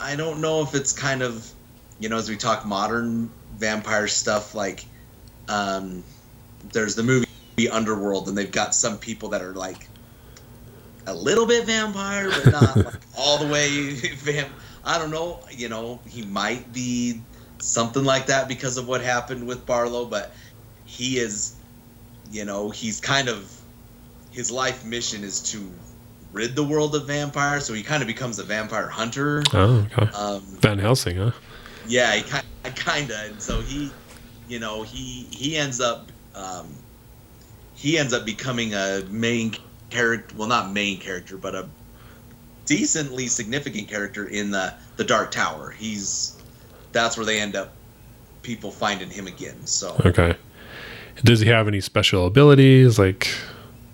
[0.00, 1.50] I don't know if it's kind of
[1.98, 4.84] you know as we talk modern vampire stuff like
[5.48, 6.04] um
[6.72, 7.26] there's the movie
[7.70, 9.88] Underworld and they've got some people that are like
[11.08, 14.48] a little bit vampire but not like all the way vamp
[14.84, 17.20] I don't know you know he might be
[17.60, 20.32] something like that because of what happened with Barlow but
[20.84, 21.56] he is
[22.30, 23.52] you know he's kind of
[24.30, 25.68] his life mission is to
[26.32, 30.10] rid the world of vampires so he kind of becomes a vampire hunter Oh, okay.
[30.16, 31.30] um, Van Helsing, huh?
[31.86, 33.90] yeah, he kind of, and so he,
[34.48, 36.68] you know, he he ends up um,
[37.74, 39.54] he ends up becoming a main
[39.90, 40.34] character.
[40.36, 41.66] Well, not main character, but a
[42.66, 45.70] decently significant character in the the Dark Tower.
[45.70, 46.36] He's
[46.92, 47.72] that's where they end up
[48.42, 49.64] people finding him again.
[49.66, 50.36] So Okay.
[51.24, 53.28] Does he have any special abilities, like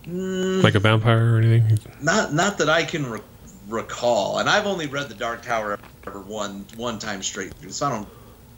[0.06, 1.78] mm, like a vampire or anything?
[2.00, 3.20] not not that I can re-
[3.68, 7.86] recall, and I've only read the Dark Tower ever one one time straight through, so
[7.86, 8.08] I don't.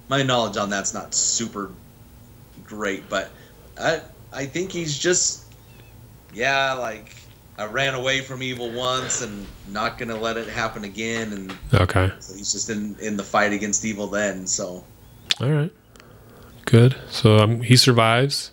[0.08, 1.70] My knowledge on that's not super
[2.64, 3.30] great, but
[3.78, 4.00] I
[4.32, 5.44] I think he's just
[6.32, 7.14] yeah like
[7.58, 11.32] I ran away from evil once and not gonna let it happen again.
[11.32, 12.12] And Okay.
[12.20, 14.46] so he's just in in the fight against evil then.
[14.46, 14.84] So
[15.40, 15.72] All right.
[16.66, 16.96] Good.
[17.10, 18.50] So um, he survives,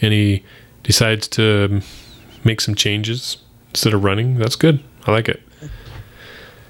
[0.00, 0.44] and he
[0.82, 1.80] decides to
[2.44, 3.38] make some changes
[3.70, 4.36] instead of running.
[4.38, 4.82] That's good.
[5.06, 5.42] I like it.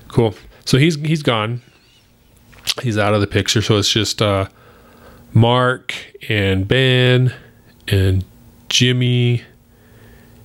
[0.09, 0.35] Cool.
[0.65, 1.63] So he's he's gone.
[2.83, 3.63] He's out of the picture.
[3.63, 4.49] So it's just uh,
[5.33, 5.95] Mark
[6.29, 7.35] and Ben
[7.89, 8.25] and
[8.69, 9.43] Jimmy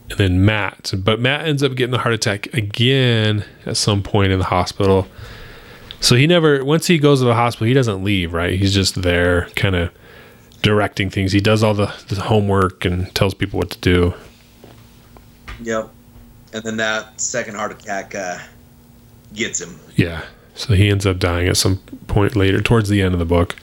[0.10, 0.94] and then Matt.
[0.98, 5.08] But Matt ends up getting a heart attack again at some point in the hospital.
[6.00, 8.60] So he never, once he goes to the hospital, he doesn't leave, right?
[8.60, 9.92] He's just there kind of
[10.62, 11.32] directing things.
[11.32, 14.14] He does all the, the homework and tells people what to do.
[15.62, 15.90] Yep.
[16.54, 18.38] And then that second heart attack uh,
[19.34, 19.80] gets him.
[19.96, 20.26] Yeah.
[20.56, 21.78] So he ends up dying at some
[22.08, 23.56] point later, towards the end of the book.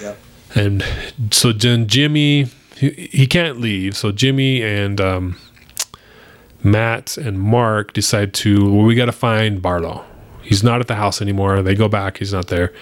[0.00, 0.18] Yep.
[0.54, 0.84] And
[1.30, 2.46] so then Jimmy,
[2.76, 3.96] he, he can't leave.
[3.96, 5.38] So Jimmy and um,
[6.62, 10.04] Matt and Mark decide to, well, we got to find Barlow.
[10.42, 11.60] He's not at the house anymore.
[11.60, 12.16] They go back.
[12.16, 12.72] He's not there.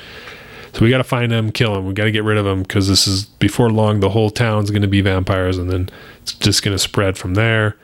[0.73, 1.87] So we got to find him, kill him.
[1.87, 4.01] We got to get rid of him because this is before long.
[4.01, 5.89] The whole town's going to be vampires, and then
[6.21, 7.77] it's just going to spread from there,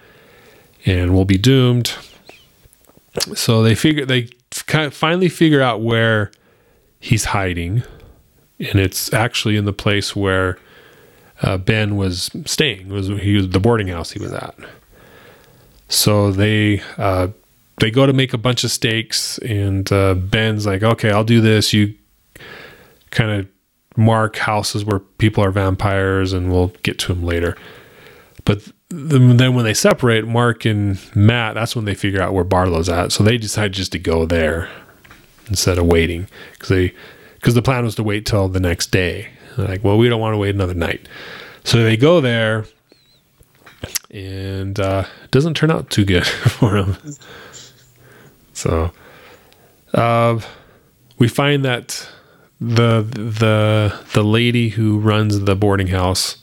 [0.84, 1.94] and we'll be doomed.
[3.34, 4.30] So they figure they
[4.66, 6.30] kind of finally figure out where
[6.98, 7.82] he's hiding,
[8.58, 10.58] and it's actually in the place where
[11.42, 12.88] uh, Ben was staying.
[12.88, 14.54] It was he was the boarding house he was at.
[15.88, 17.28] So they uh,
[17.80, 21.40] they go to make a bunch of stakes, and uh, Ben's like, "Okay, I'll do
[21.40, 21.72] this.
[21.72, 21.94] You
[23.10, 23.48] kind of
[23.96, 27.56] mark houses where people are vampires, and we'll get to them later."
[28.44, 32.88] But then when they separate, Mark and Matt, that's when they figure out where Barlow's
[32.88, 33.10] at.
[33.10, 34.68] So they decide just to go there
[35.48, 36.94] instead of waiting because they
[37.34, 39.28] because the plan was to wait till the next day.
[39.56, 41.08] They're like, well, we don't want to wait another night,
[41.64, 42.66] so they go there,
[44.10, 46.96] and uh, it doesn't turn out too good for them.
[48.52, 48.92] So,
[49.94, 50.40] uh,
[51.18, 52.08] we find that
[52.60, 56.38] the the the lady who runs the boarding house,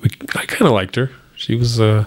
[0.00, 1.10] we I kind of liked her.
[1.44, 2.06] She was uh,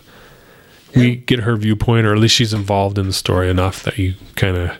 [0.96, 4.16] we get her viewpoint, or at least she's involved in the story enough that you
[4.36, 4.72] kind of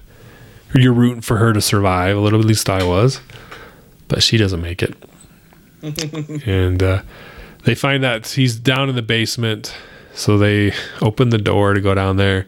[0.74, 2.40] you're rooting for her to survive a little.
[2.40, 3.22] At least I was,
[4.08, 4.96] but she doesn't make it.
[6.48, 7.04] and uh,
[7.66, 9.76] they find that he's down in the basement,
[10.16, 12.48] so they open the door to go down there.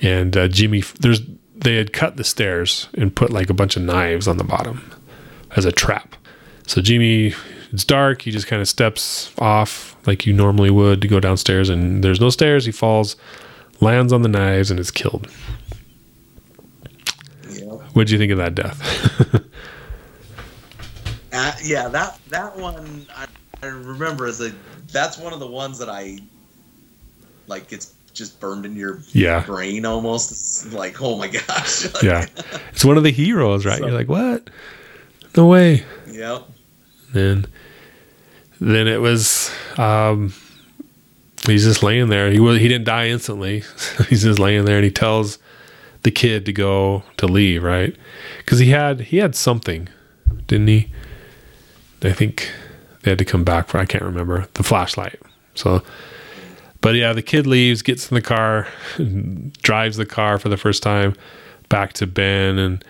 [0.00, 1.20] And uh, Jimmy, there's
[1.56, 4.88] they had cut the stairs and put like a bunch of knives on the bottom
[5.56, 6.14] as a trap.
[6.64, 7.34] So Jimmy,
[7.72, 8.22] it's dark.
[8.22, 12.20] He just kind of steps off like you normally would to go downstairs, and there's
[12.20, 12.64] no stairs.
[12.64, 13.16] He falls,
[13.80, 15.28] lands on the knives, and is killed.
[17.50, 17.68] Yep.
[17.92, 19.44] What do you think of that death?
[21.30, 23.26] Uh, yeah, that that one I,
[23.62, 24.50] I remember as a
[24.90, 26.18] that's one of the ones that I
[27.46, 30.30] like gets just burned in your yeah, brain almost.
[30.32, 31.86] It's like, oh my gosh.
[32.02, 32.26] Yeah.
[32.72, 33.78] It's one of the heroes, right?
[33.78, 34.48] So- You're like, what?
[35.36, 35.84] No way.
[36.10, 36.48] Yep.
[37.12, 37.46] Then
[38.60, 40.32] then it was um
[41.46, 42.30] he's just laying there.
[42.30, 43.62] He was he didn't die instantly.
[44.08, 45.38] He's just laying there and he tells
[46.02, 47.94] the kid to go to leave right?
[48.38, 49.88] Because he had he had something
[50.46, 50.90] didn't he?
[52.02, 52.50] I think
[53.02, 55.20] they had to come back for i can't remember the flashlight.
[55.54, 55.82] So
[56.80, 58.68] but yeah the kid leaves gets in the car
[59.62, 61.14] drives the car for the first time
[61.68, 62.84] back to ben and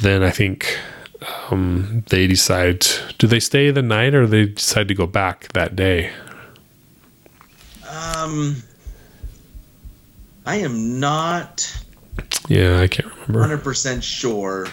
[0.00, 0.78] then i think
[1.50, 2.86] um, they decide
[3.18, 6.10] do they stay the night or they decide to go back that day?
[7.88, 8.56] Um,
[10.46, 11.84] I am not
[12.48, 13.56] yeah i can't remember.
[13.56, 14.66] 100% sure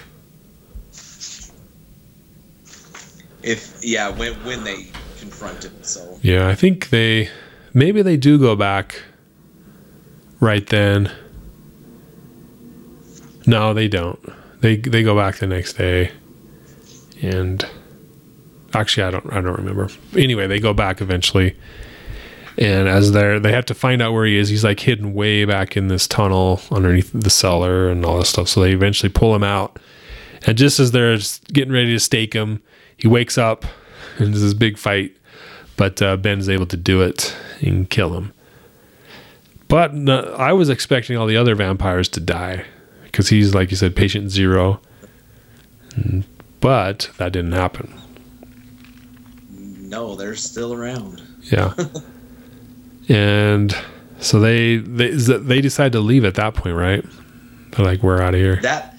[3.43, 4.87] if yeah when when they
[5.19, 5.73] confront him.
[5.83, 6.19] So.
[6.21, 7.29] Yeah i think they
[7.73, 9.03] maybe they do go back
[10.39, 11.11] right then.
[13.45, 14.19] No they don't.
[14.61, 16.11] They they go back the next day
[17.21, 17.67] and
[18.73, 19.89] actually i don't i don't remember.
[20.15, 21.55] Anyway they go back eventually.
[22.57, 25.45] And as they're they have to find out where he is he's like hidden way
[25.45, 28.49] back in this tunnel underneath the cellar and all this stuff.
[28.49, 29.79] So they eventually pull him out.
[30.45, 31.17] And just as they're
[31.53, 32.61] getting ready to stake him
[32.97, 33.65] he wakes up
[34.17, 35.15] and there's this big fight.
[35.77, 38.33] But uh, ben is able to do it and kill him.
[39.69, 42.65] But no, i was expecting all the other vampires to die
[43.03, 44.81] because he's like you said patient zero.
[45.91, 46.23] Mm,
[46.59, 47.99] but that didn't happen
[49.89, 51.21] no, they're still around.
[51.51, 51.73] Yeah.
[53.09, 53.75] and
[54.19, 57.03] so they they they decide to leave at that point, right?
[57.71, 58.57] They're like, we're out of here.
[58.61, 58.97] That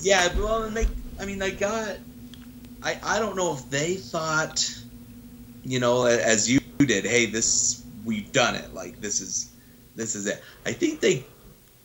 [0.00, 0.86] yeah, well, and they
[1.20, 1.96] I mean they got
[2.82, 4.68] I I don't know if they thought
[5.64, 8.74] you know as you did, hey, this we've done it.
[8.74, 9.52] Like this is
[9.94, 10.42] this is it.
[10.66, 11.24] I think they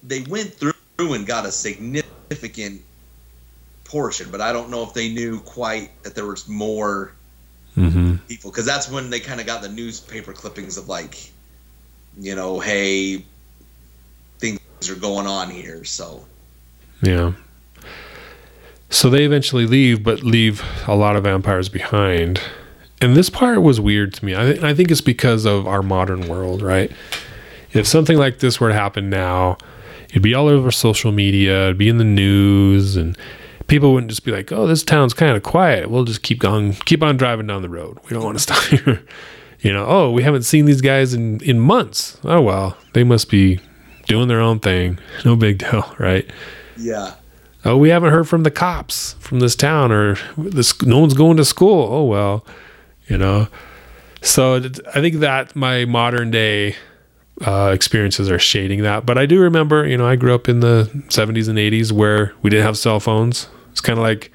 [0.03, 2.81] they went through and got a significant
[3.89, 7.11] portion, but I don't know if they knew quite that there was more
[7.77, 8.15] Mm-hmm.
[8.27, 11.31] people because that's when they kind of got the newspaper clippings of like,
[12.19, 13.23] you know, hey,
[14.39, 14.59] things
[14.89, 15.85] are going on here.
[15.85, 16.25] So
[17.01, 17.33] Yeah.
[18.89, 22.41] So they eventually leave, but leave a lot of vampires behind.
[23.01, 24.35] And this part was weird to me.
[24.35, 26.91] I, th- I think it's because of our modern world, right?
[27.71, 29.57] If something like this were to happen now,
[30.09, 33.15] it'd be all over social media, it'd be in the news, and
[33.69, 35.89] people wouldn't just be like, "Oh, this town's kind of quiet.
[35.89, 37.99] We'll just keep going, keep on driving down the road.
[38.03, 39.01] We don't want to stop here."
[39.61, 42.17] you know, "Oh, we haven't seen these guys in in months.
[42.25, 43.59] Oh well, they must be
[44.07, 44.99] doing their own thing.
[45.25, 46.29] No big deal, right?"
[46.77, 47.15] yeah,
[47.65, 51.37] oh we haven't heard from the cops from this town or this no one's going
[51.37, 52.45] to school oh well
[53.07, 53.47] you know
[54.21, 56.75] so i think that my modern day
[57.45, 60.59] uh, experiences are shading that but i do remember you know i grew up in
[60.59, 64.31] the 70s and 80s where we didn't have cell phones it's kind of like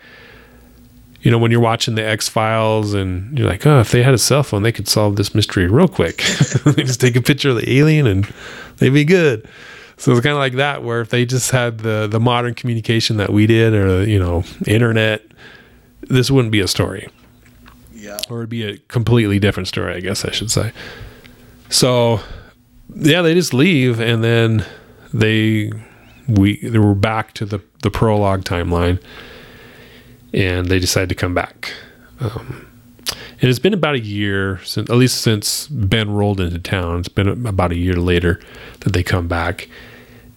[1.23, 4.15] you know when you're watching the x files and you're like oh if they had
[4.15, 6.23] a cell phone they could solve this mystery real quick.
[6.65, 8.33] They just take a picture of the alien and
[8.79, 9.47] they'd be good.
[9.97, 13.17] So it's kind of like that, where if they just had the the modern communication
[13.19, 15.23] that we did, or you know, internet,
[16.03, 17.09] this wouldn't be a story,
[17.93, 20.73] yeah, or it'd be a completely different story, I guess I should say.
[21.71, 22.21] So,
[22.95, 24.67] yeah, they just leave, and then
[25.13, 25.71] they
[26.29, 29.01] we they were back to the the prologue timeline,
[30.33, 31.73] and they decided to come back.
[32.21, 32.67] Um,
[33.41, 37.01] and it's been about a year since, at least since Ben rolled into town.
[37.01, 38.41] It's been about a year later
[38.81, 39.69] that they come back,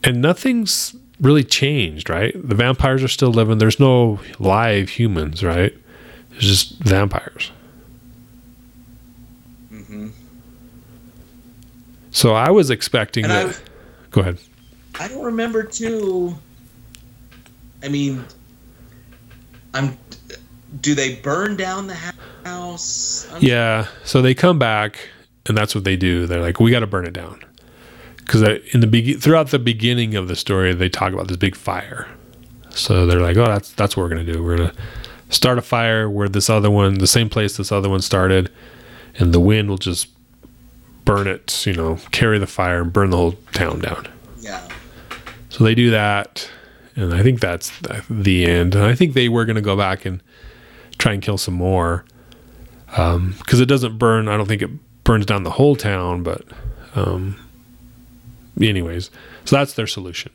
[0.04, 2.32] and nothing's really changed, right?
[2.36, 3.58] The vampires are still living.
[3.60, 5.74] There's no live humans, right?
[6.36, 7.52] It's just vampires.
[9.70, 10.10] hmm
[12.12, 13.62] So I was expecting And I- that.
[14.12, 14.38] Go ahead.
[15.00, 16.36] I don't remember too.
[17.84, 18.24] I mean,
[19.74, 19.98] I'm.
[20.82, 21.96] Do they burn down the
[22.44, 23.28] house?
[23.32, 23.88] I'm- Yeah.
[24.04, 24.98] So they come back,
[25.46, 26.26] and that's what they do.
[26.28, 27.40] They're like, we got to burn it down,
[28.18, 28.42] because
[28.74, 32.08] in the be- throughout the beginning of the story, they talk about this big fire.
[32.70, 34.44] So they're like, oh, that's that's what we're gonna do.
[34.44, 34.74] We're gonna
[35.30, 38.52] start a fire where this other one, the same place this other one started,
[39.16, 40.08] and the wind will just
[41.06, 41.66] burn it.
[41.66, 44.08] You know, carry the fire and burn the whole town down.
[44.40, 44.68] Yeah.
[45.50, 46.50] So they do that,
[46.96, 47.72] and I think that's
[48.10, 48.76] the end.
[48.76, 50.22] And I think they were going to go back and
[50.98, 52.06] try and kill some more
[52.88, 54.28] because it doesn't burn.
[54.28, 54.72] I don't think it
[55.04, 56.44] burns down the whole town, but
[56.96, 57.40] um,
[58.60, 59.10] anyways,
[59.46, 60.32] so that's their solution,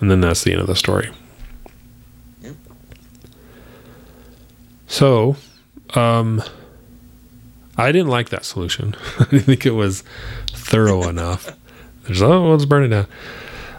[0.00, 1.10] and then that's the end of the story.
[4.88, 5.36] So,
[5.94, 6.42] um,
[7.76, 8.94] I didn't like that solution.
[9.18, 10.04] I didn't think it was
[10.48, 11.56] thorough enough.
[12.04, 13.06] There's oh, let's burn it down.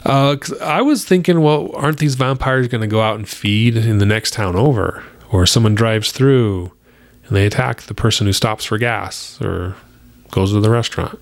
[0.07, 3.97] Uh, I was thinking, well, aren't these vampires going to go out and feed in
[3.97, 6.71] the next town over, or someone drives through
[7.25, 9.75] and they attack the person who stops for gas or
[10.31, 11.19] goes to the restaurant?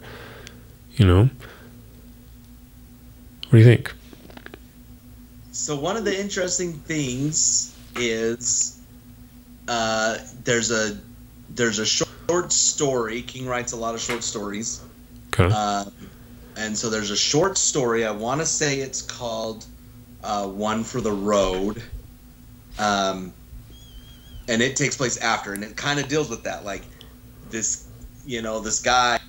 [0.98, 1.22] You know,
[3.46, 3.92] what do you think?
[5.52, 8.80] So one of the interesting things is
[9.68, 10.96] uh, there's a
[11.50, 13.24] there's a short story.
[13.24, 14.82] King writes a lot of short stories,
[15.34, 15.50] Okay.
[15.52, 15.86] uh,
[16.58, 18.06] and so there's a short story.
[18.06, 19.66] I want to say it's called
[20.24, 21.84] uh, "One for the Road,"
[22.80, 23.34] um,
[24.48, 26.66] and it takes place after, and it kind of deals with that.
[26.66, 26.84] Like
[27.50, 27.88] this,
[28.26, 29.20] you know, this guy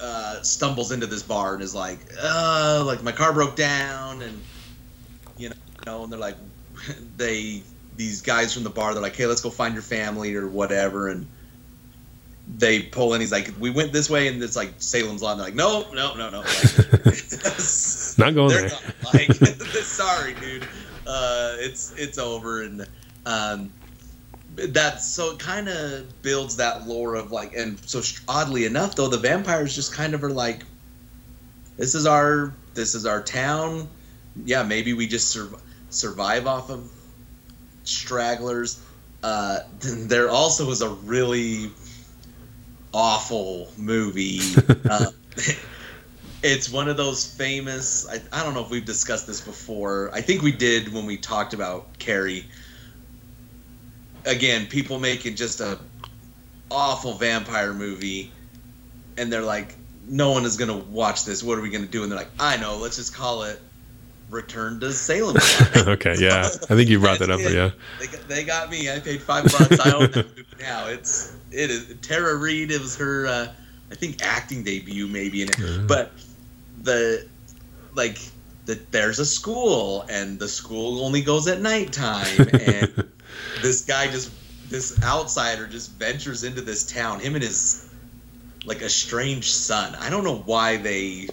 [0.00, 4.40] uh, stumbles into this bar and is like, "Uh, like my car broke down," and
[5.36, 5.50] you
[5.86, 6.36] know, and they're like,
[7.16, 7.62] they
[7.96, 11.08] these guys from the bar, they're like, "Hey, let's go find your family or whatever,"
[11.08, 11.26] and
[12.48, 13.20] they pull in.
[13.20, 15.32] He's like, "We went this way," and it's like Salem's Lot.
[15.32, 17.22] And they're like, "No, no, no, no." Like,
[18.18, 18.68] Not going there.
[18.68, 20.66] not, like, sorry, dude.
[21.06, 22.86] Uh, it's it's over, and
[23.26, 23.72] um,
[24.56, 29.08] that so it kind of builds that lore of like, and so oddly enough, though,
[29.08, 30.64] the vampires just kind of are like,
[31.76, 33.88] this is our this is our town.
[34.44, 35.58] Yeah, maybe we just sur-
[35.90, 36.90] survive off of
[37.84, 38.82] stragglers.
[39.22, 41.70] Uh, there also is a really
[42.92, 44.40] awful movie.
[44.90, 45.06] uh,
[46.42, 48.08] it's one of those famous.
[48.08, 50.10] I, I don't know if we've discussed this before.
[50.12, 52.46] I think we did when we talked about Carrie.
[54.24, 55.78] Again, people making just a
[56.70, 58.30] awful vampire movie,
[59.16, 59.74] and they're like,
[60.06, 61.42] "No one is gonna watch this.
[61.42, 62.76] What are we gonna do?" And they're like, "I know.
[62.76, 63.60] Let's just call it
[64.32, 65.36] Return to Salem."
[65.76, 66.42] okay, yeah.
[66.42, 67.70] I think you brought that up, but yeah.
[68.00, 68.90] They got, they got me.
[68.90, 69.78] I paid five bucks.
[69.78, 70.86] I own that movie now.
[70.86, 72.70] It's it is Tara Reid.
[72.70, 73.52] It was her, uh,
[73.90, 75.86] I think, acting debut maybe in it.
[75.86, 76.10] But
[76.82, 77.26] the
[77.94, 78.18] like
[78.64, 83.04] the, there's a school and the school only goes at nighttime and
[83.60, 84.30] this guy just
[84.70, 87.88] this outsider just ventures into this town him and his
[88.64, 91.28] like estranged son i don't know why they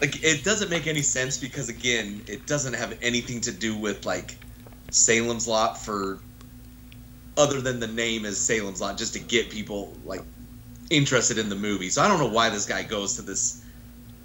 [0.00, 4.04] like it doesn't make any sense because again it doesn't have anything to do with
[4.04, 4.36] like
[4.90, 6.18] salem's lot for
[7.36, 10.22] other than the name is salem's lot just to get people like
[10.88, 11.90] interested in the movie.
[11.90, 13.64] So i don't know why this guy goes to this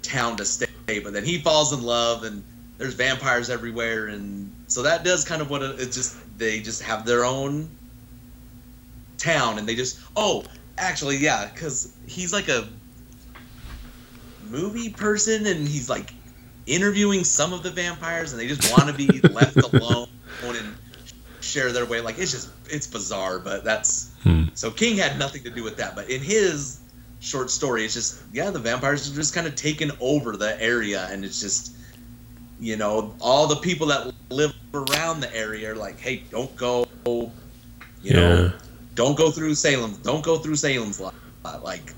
[0.02, 2.42] town to stay but then he falls in love and
[2.82, 4.08] there's vampires everywhere.
[4.08, 7.70] And so that does kind of what it, it's just they just have their own
[9.18, 10.42] town and they just oh
[10.78, 12.68] actually yeah because he's like a
[14.52, 16.12] movie person and he's like
[16.66, 20.06] interviewing some of the vampires and they just want to be left alone
[20.44, 20.74] and
[21.40, 24.44] share their way like it's just it's bizarre but that's Hmm.
[24.54, 26.78] so king had nothing to do with that but in his
[27.18, 31.08] short story it's just yeah the vampires have just kind of taken over the area
[31.10, 31.74] and it's just
[32.60, 36.86] you know all the people that live around the area are like hey don't go
[37.10, 38.52] you know
[38.94, 41.14] don't go through salem don't go through salem's lot
[41.64, 41.92] like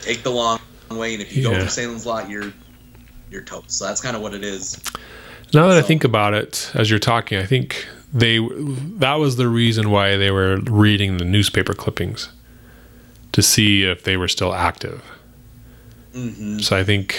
[0.00, 0.58] take the long
[0.96, 1.60] way and if you go Yeah.
[1.60, 2.52] through salem's lot you're
[3.30, 4.78] you're toast so that's kind of what it is
[5.54, 8.38] Now that I think about it, as you're talking, I think they
[8.98, 12.28] that was the reason why they were reading the newspaper clippings
[13.32, 15.02] to see if they were still active.
[16.14, 17.16] hmm So I think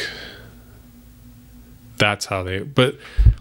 [1.97, 2.59] that's how they.
[2.59, 2.95] But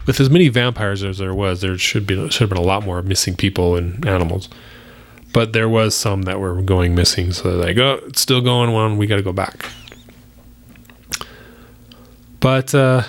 [0.06, 2.84] with as many vampires as there was, there should be should have been a lot
[2.84, 4.48] more missing people and animals.
[5.32, 8.70] But there was some that were going missing, so they're like, "Oh, it's still going
[8.70, 8.96] on.
[8.96, 9.66] We got to go back."
[12.40, 13.02] But uh,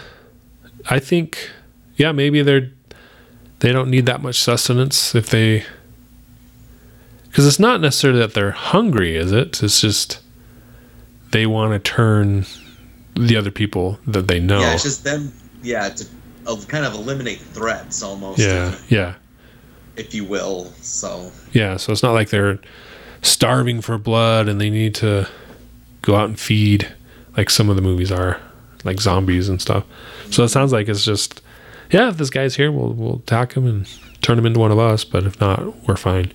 [0.89, 1.51] I think,
[1.95, 2.71] yeah, maybe they're
[3.59, 5.65] they don't need that much sustenance if they,
[7.27, 9.61] because it's not necessarily that they're hungry, is it?
[9.61, 10.21] It's just
[11.31, 12.45] they want to turn
[13.15, 14.61] the other people that they know.
[14.61, 16.05] yeah it's just them yeah to
[16.67, 19.15] kind of eliminate threats almost yeah, if, yeah,
[19.97, 21.75] if you will so yeah.
[21.77, 22.59] So it's not like they're
[23.21, 25.27] starving for blood and they need to
[26.01, 26.87] go out and feed
[27.35, 28.39] like some of the movies are,
[28.83, 29.85] like zombies and stuff.
[30.31, 31.41] So it sounds like it's just,
[31.91, 33.87] yeah, if this guy's here, we'll we'll attack him and
[34.21, 35.03] turn him into one of us.
[35.03, 36.31] But if not, we're fine.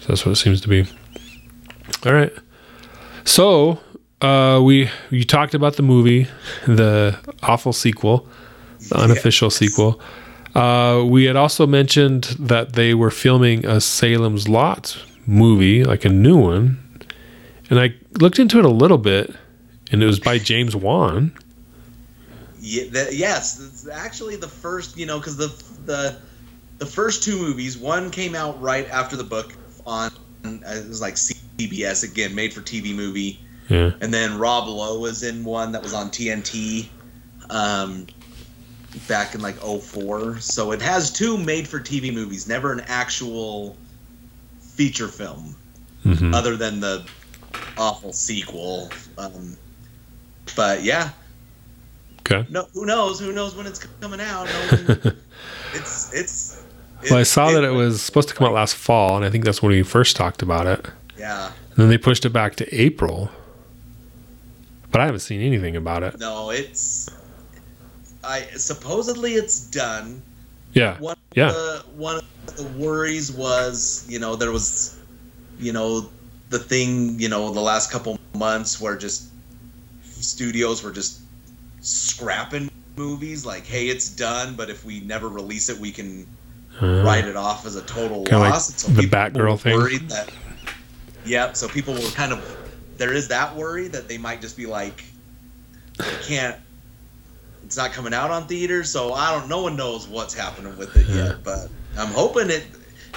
[0.00, 0.86] So that's what it seems to be.
[2.06, 2.32] All right.
[3.24, 3.80] So
[4.20, 6.26] uh, we you talked about the movie,
[6.66, 8.26] the awful sequel,
[8.88, 10.00] the unofficial sequel.
[10.54, 16.08] Uh, we had also mentioned that they were filming a Salem's Lot movie, like a
[16.08, 16.78] new one,
[17.68, 19.32] and I looked into it a little bit,
[19.90, 21.32] and it was by James Wan.
[22.60, 25.48] Yeah, that, yes, it's actually the first, you know, because the
[25.86, 26.16] the
[26.78, 29.54] the first two movies, one came out right after the book
[29.86, 30.10] on
[30.44, 34.98] uh, it was like CBS again, made for TV movie, Yeah, and then Rob Lowe
[34.98, 36.88] was in one that was on TNT,
[37.50, 38.06] um,
[39.08, 40.38] back in like 04.
[40.40, 43.76] So it has two made for TV movies, never an actual
[44.60, 45.56] feature film,
[46.04, 46.34] Mhm.
[46.34, 47.04] other than the
[47.76, 48.90] awful sequel.
[49.18, 49.56] Um,
[50.56, 51.10] but yeah,
[52.20, 52.46] okay.
[52.50, 53.20] no, who knows?
[53.20, 54.46] Who knows when it's coming out?
[54.46, 55.16] No one,
[55.74, 56.62] it's it's.
[57.10, 59.44] Well, I saw that it was supposed to come out last fall, and I think
[59.44, 60.84] that's when we first talked about it.
[61.18, 63.30] Yeah, And then they pushed it back to April,
[64.90, 66.18] but I haven't seen anything about it.
[66.18, 67.08] no, it's.
[68.22, 70.20] I supposedly it's done.
[70.74, 71.52] Yeah, One Yeah.
[71.52, 74.98] the, one of the worries was, you know, there was,
[75.58, 76.08] you know,
[76.50, 79.28] the thing, you know, the last couple months where just
[80.22, 81.20] studios were just
[81.80, 86.26] scrapping movies like, hey, it's done, but if we never release it, we can
[86.80, 88.82] Uh, write it off as a total Kinda like loss.
[88.84, 90.08] The Batgirl thing.
[90.08, 90.30] That,
[91.26, 91.56] yep.
[91.56, 92.56] So people were kind of
[92.96, 95.02] there is that worry that they might just be like,
[95.98, 96.56] they can't.
[97.64, 99.48] It's not coming out on theaters, so I don't.
[99.48, 101.24] No one knows what's happening with it Yeah.
[101.26, 101.68] yet, but
[101.98, 102.64] I'm hoping it.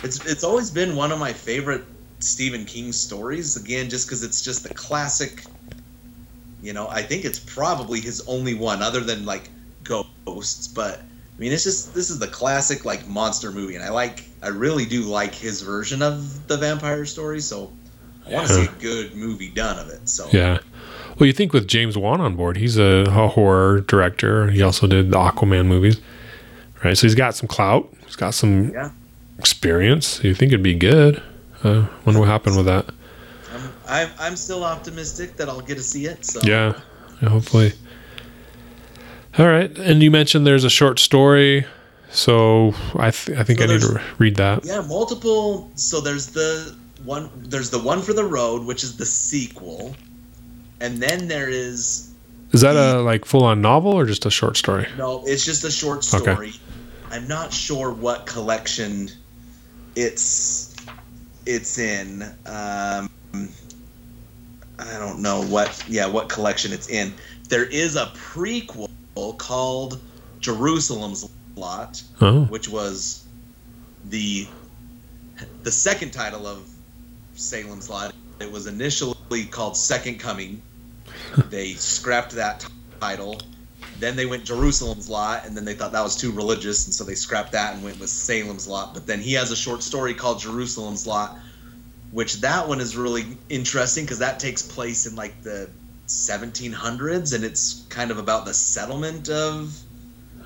[0.03, 1.83] It's it's always been one of my favorite
[2.19, 3.55] Stephen King stories.
[3.55, 5.43] Again, just because it's just the classic.
[6.63, 9.49] You know, I think it's probably his only one, other than like
[9.83, 10.67] Ghosts.
[10.67, 14.23] But I mean, it's just this is the classic like monster movie, and I like,
[14.41, 17.41] I really do like his version of the vampire story.
[17.41, 17.71] So
[18.25, 20.07] I want to see a good movie done of it.
[20.07, 20.59] So yeah.
[21.19, 24.49] Well, you think with James Wan on board, he's a, a horror director.
[24.49, 25.99] He also did the Aquaman movies,
[26.83, 26.97] right?
[26.97, 27.93] So he's got some clout.
[28.05, 28.89] He's got some Yeah.
[29.37, 30.23] experience.
[30.23, 31.21] You think it'd be good?
[31.63, 32.85] Uh, wonder what happened with that.
[33.87, 36.25] I'm, I'm still optimistic that I'll get to see it.
[36.25, 36.79] So Yeah,
[37.21, 37.73] hopefully.
[39.37, 41.65] All right, and you mentioned there's a short story,
[42.11, 44.63] so I th- I think So I need to read that.
[44.63, 45.71] Yeah, multiple.
[45.75, 47.31] So there's the one.
[47.35, 49.95] There's the one for the road, which is the sequel,
[50.81, 52.11] and then there is
[52.51, 54.87] Is that a like full on novel or just a short story?
[54.99, 56.21] no, it's just a short story.
[56.21, 56.33] Okay.
[56.33, 56.53] story.
[57.09, 59.09] I'm not sure what collection
[59.95, 60.75] it's
[61.47, 62.21] it's in.
[62.45, 63.09] Um,
[64.79, 67.13] I don't know what yeah what collection it's in.
[67.49, 68.87] There is a prequel
[69.37, 69.99] called
[70.39, 73.23] Jerusalem's Lot, Oh, which was
[74.09, 74.47] the
[75.63, 76.67] the second title of
[77.35, 78.13] Salem's Lot.
[78.39, 80.61] It was initially called Second Coming.
[81.49, 82.67] they scrapped that t-
[82.99, 83.39] title.
[83.99, 87.03] Then they went Jerusalem's Lot, and then they thought that was too religious, and so
[87.03, 88.93] they scrapped that and went with Salem's Lot.
[88.93, 91.37] But then he has a short story called Jerusalem's Lot,
[92.13, 95.67] which that one is really interesting because that takes place in like the
[96.07, 99.75] 1700s, and it's kind of about the settlement of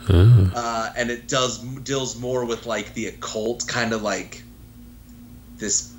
[0.09, 0.51] oh.
[0.55, 4.41] uh, and it does deals more with like the occult, kind of like
[5.57, 5.93] this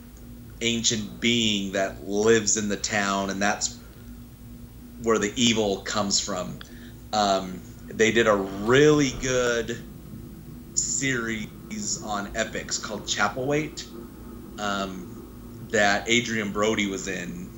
[0.62, 3.78] ancient being that lives in the town, and that's
[5.02, 6.58] where the evil comes from.
[7.12, 9.82] Um, they did a really good
[10.74, 13.86] series on Epix called Chapelwaite
[14.58, 15.07] um,
[15.70, 17.48] that Adrien Brody was in,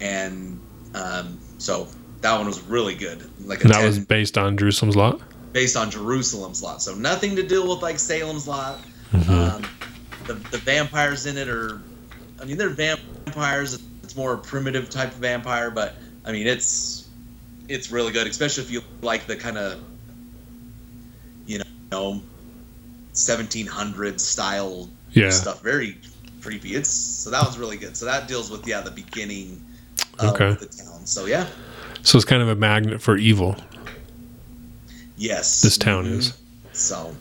[0.00, 0.60] and
[0.94, 1.88] um, so
[2.20, 3.28] that one was really good.
[3.46, 5.20] Like that 10 was based on Jerusalem's Lot.
[5.52, 6.82] based on Jerusalem's Lot.
[6.82, 8.78] So nothing to do with like Salem's Lot.
[9.12, 9.28] Mhm.
[9.56, 9.62] Um,
[10.26, 11.80] the, the vampires in it are,
[12.40, 13.78] I mean, they're vampires.
[14.02, 15.94] It's more a primitive type of vampire, but
[16.24, 17.08] I mean, it's
[17.68, 19.78] it's really good, especially if you like the kind of,
[21.46, 21.60] you
[21.92, 22.20] know,
[23.12, 25.30] 1700 style Yeah.
[25.30, 25.62] stuff.
[25.62, 25.96] Very
[26.44, 26.74] creepy.
[26.74, 27.96] It's so that was really good.
[27.96, 29.60] So that deals with yeah the beginning
[30.18, 30.52] of Okay.
[30.60, 31.06] the town.
[31.06, 31.46] So yeah,
[32.02, 33.56] So it's kind of a magnet for evil.
[35.16, 36.18] yes, This town Mhm.
[36.18, 36.32] is.
[36.72, 37.16] So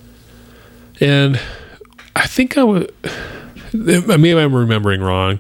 [1.00, 1.40] And
[2.16, 2.94] I think I would.
[3.74, 5.40] Maybe I'm remembering wrong,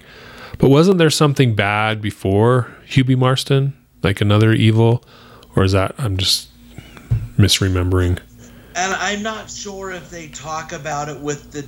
[0.58, 5.04] but wasn't there something bad before Hubie Marsten, like another evil,
[5.56, 6.48] or is that I'm just
[7.38, 8.18] misremembering?
[8.76, 11.64] And I'm not sure if they talk about it with the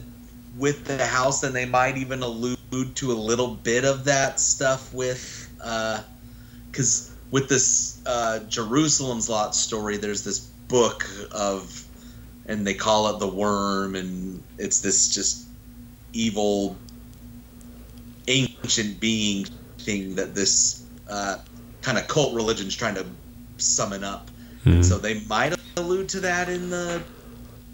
[0.58, 2.58] with the house, and they might even allude
[2.96, 5.50] to a little bit of that stuff with,
[6.72, 11.86] because with this uh, Jerusalem's Lot story, there's this book of,
[12.46, 15.46] and they call it the Worm, and it's this just
[16.14, 16.78] evil,
[18.28, 19.46] ancient being
[19.80, 21.38] thing that this uh,
[21.82, 23.06] kind of cult religion's trying to
[23.58, 24.30] summon up.
[24.64, 24.82] Hmm.
[24.82, 27.02] So they might allude to that in the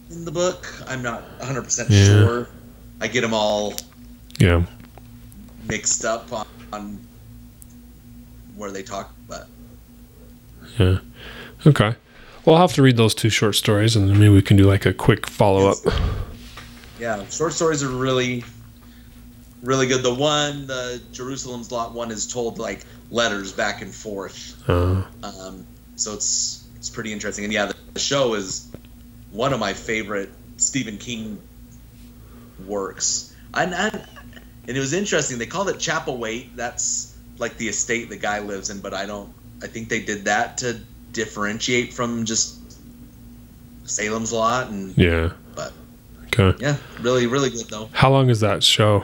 [0.10, 0.68] in the book.
[0.88, 2.50] I'm not 100 percent sure.
[3.02, 3.74] I get them all
[4.38, 4.64] Yeah.
[5.68, 7.00] mixed up on, on
[8.56, 9.48] where they talk, but
[10.80, 11.00] Yeah.
[11.66, 11.96] Okay.
[12.46, 14.64] Well, I'll have to read those two short stories, and then maybe we can do
[14.64, 15.78] like a quick follow up.
[17.00, 18.44] yeah, short stories are really
[19.64, 20.02] really good.
[20.02, 24.56] The one, the Jerusalem's Lot one, is told like letters back and forth.
[24.68, 27.44] Uh, Um, so it's it's pretty interesting.
[27.46, 28.68] And yeah, the show is
[29.32, 31.38] one of my favorite Stephen King
[32.68, 33.36] works.
[33.54, 34.08] And, and
[34.68, 35.38] and it was interesting.
[35.38, 36.56] They called it Chapelwaite.
[36.56, 39.34] That's like the estate the guy lives in, but I don't.
[39.64, 40.80] I think they did that to
[41.12, 42.58] differentiate from just
[43.84, 44.70] Salem's Lot.
[44.70, 45.32] And yeah.
[45.56, 45.74] but
[46.28, 46.58] Okay.
[46.64, 47.90] yeah, really, really good though.
[47.92, 49.04] How long is that show?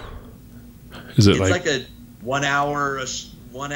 [1.18, 1.86] Is it It's like, like, a
[2.22, 3.74] one hour, a sh- one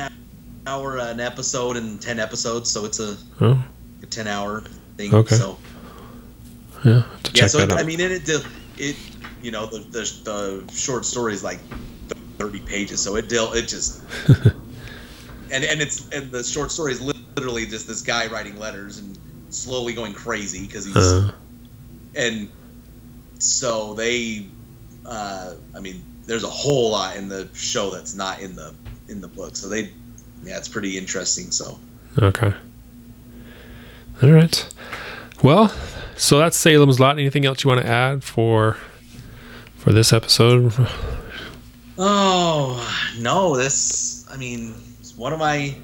[0.68, 3.62] hour an episode and ten episodes, so it's a oh
[4.02, 4.62] a 10 hour
[4.98, 5.14] thing.
[5.14, 5.36] Okay.
[5.36, 5.58] So,
[6.84, 7.04] yeah, yeah,
[7.34, 7.80] check so it, out.
[7.80, 8.46] I mean, it, it,
[8.78, 8.96] it,
[9.42, 11.60] you know, the, the, the short story is like
[12.38, 13.02] 30 pages.
[13.02, 14.04] So it deal, it just,
[15.52, 19.18] and, and it's, and the short story is literally just this guy writing letters and
[19.50, 21.32] slowly going crazy because he's, uh,
[22.16, 22.50] and
[23.40, 24.48] so they,
[25.06, 28.74] uh, I mean, there's a whole lot in the show that's not in the,
[29.10, 29.56] in the book.
[29.56, 29.92] So they,
[30.44, 31.52] yeah, it's pretty interesting.
[31.52, 31.80] So,
[32.18, 32.54] okay.
[34.22, 34.74] All right.
[35.44, 35.74] Well,
[36.16, 37.18] so that's Salem's Lot.
[37.18, 38.78] Anything else you want to add for
[39.82, 40.72] for this episode?
[41.98, 43.58] Oh no!
[43.58, 45.76] This, I mean, it's one of my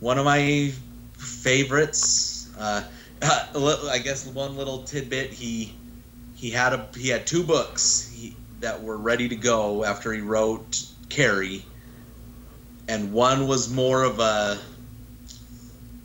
[0.00, 0.72] one of my
[1.16, 2.50] favorites.
[2.58, 2.82] Uh,
[3.22, 5.72] I guess one little tidbit: he
[6.34, 10.20] he had a he had two books he, that were ready to go after he
[10.20, 11.64] wrote Carrie,
[12.88, 14.58] and one was more of a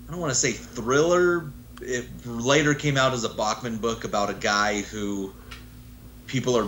[0.07, 1.51] I don't want to say thriller.
[1.81, 5.33] It later came out as a Bachman book about a guy who
[6.27, 6.67] people are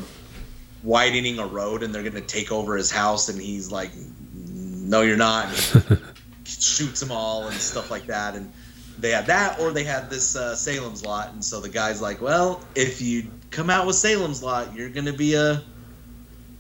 [0.83, 3.91] widening a road and they're going to take over his house and he's like
[4.33, 6.05] no you're not and he
[6.45, 8.51] shoots them all and stuff like that and
[8.99, 12.21] they had that or they had this uh, salem's lot and so the guy's like
[12.21, 15.63] well if you come out with salem's lot you're going to be a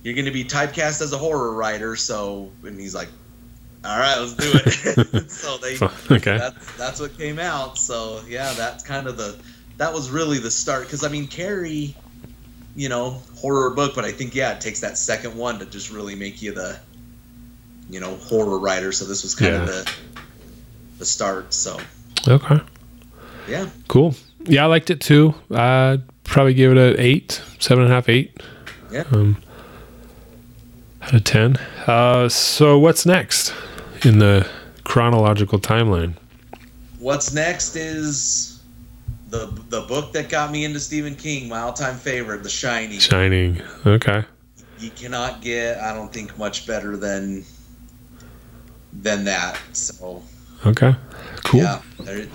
[0.01, 3.09] you're going to be typecast as a horror writer so and he's like
[3.85, 5.29] all right, let's do it.
[5.31, 5.75] so they
[6.15, 6.37] okay.
[6.37, 7.77] that's that's what came out.
[7.77, 9.37] So yeah, that's kind of the
[9.77, 11.95] that was really the start because I mean Carrie,
[12.75, 15.91] you know, horror book, but I think yeah, it takes that second one to just
[15.91, 16.77] really make you the
[17.89, 18.91] you know horror writer.
[18.91, 19.91] So this was kind of the
[20.99, 21.53] the start.
[21.53, 21.79] So
[22.27, 22.59] Okay.
[23.47, 24.15] yeah, Cool.
[24.45, 25.33] Yeah, I liked it too.
[25.51, 28.39] I'd probably give it a eight, seven and a half, eight.
[28.91, 29.03] Yeah.
[29.11, 29.37] Um,
[31.01, 31.57] out of ten.
[31.87, 33.53] Uh, so what's next
[34.03, 34.47] in the
[34.83, 36.13] chronological timeline?
[36.99, 38.54] what's next is
[39.35, 42.99] the the book that got me into Stephen King, my all time favorite, The Shining.
[42.99, 43.61] Shining.
[43.85, 44.23] Okay.
[44.79, 47.45] you cannot get i don't think much better than
[48.93, 50.21] than that so
[50.65, 50.95] Okay.
[51.43, 51.61] Cool.
[51.61, 52.25] yeah there,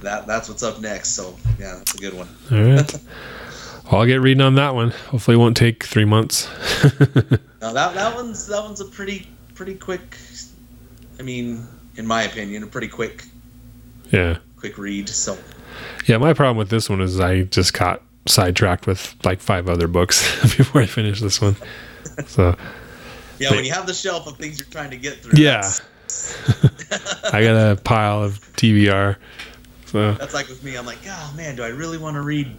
[0.00, 2.94] that that's what's up next so yeah that's a good one All right.
[3.84, 4.90] well, I'll get reading on that one.
[5.10, 6.48] Hopefully, it won't take three months.
[7.60, 10.16] now that that one's that one's a pretty pretty quick
[11.18, 11.66] i mean
[11.96, 13.24] in my opinion a pretty quick
[14.10, 14.38] yeah.
[14.56, 15.36] quick read so
[16.06, 16.18] Yeah.
[16.18, 20.22] My problem with this one is I just got sidetracked with like five other books
[20.56, 21.56] before I finished this one.
[22.26, 22.56] So
[23.38, 25.62] yeah But- when you have the shelf of things you're trying to get through Yeah.
[27.32, 29.16] I got a pile of TBR.
[29.86, 32.50] So that's like with me i'm like oh man do i really want to read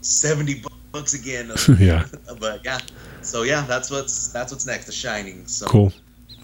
[0.00, 2.06] 70 books again yeah.
[2.40, 2.78] but yeah
[3.20, 5.92] so yeah that's what's that's what's next the shining so Cool.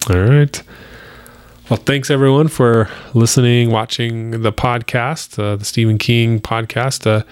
[0.09, 0.61] All right.
[1.67, 7.07] Well, thanks everyone for listening, watching the podcast, uh, the Stephen King podcast.
[7.07, 7.23] Uh,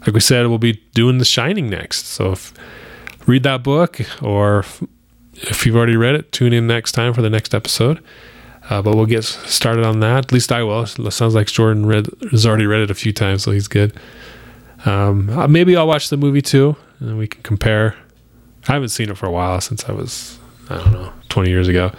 [0.00, 2.06] like we said, we'll be doing The Shining next.
[2.06, 2.54] So if,
[3.26, 4.64] read that book, or
[5.34, 8.02] if, you've already read it, tune in next time for the next episode.
[8.70, 10.24] Uh, but we'll get started on that.
[10.24, 10.84] At least I will.
[10.84, 13.92] It sounds like Jordan read has already read it a few times, so he's good.
[14.86, 17.94] Um, uh, maybe I'll watch the movie too, and we can compare.
[18.66, 20.38] I haven't seen it for a while since I was
[20.70, 21.92] I don't know, 20 years ago.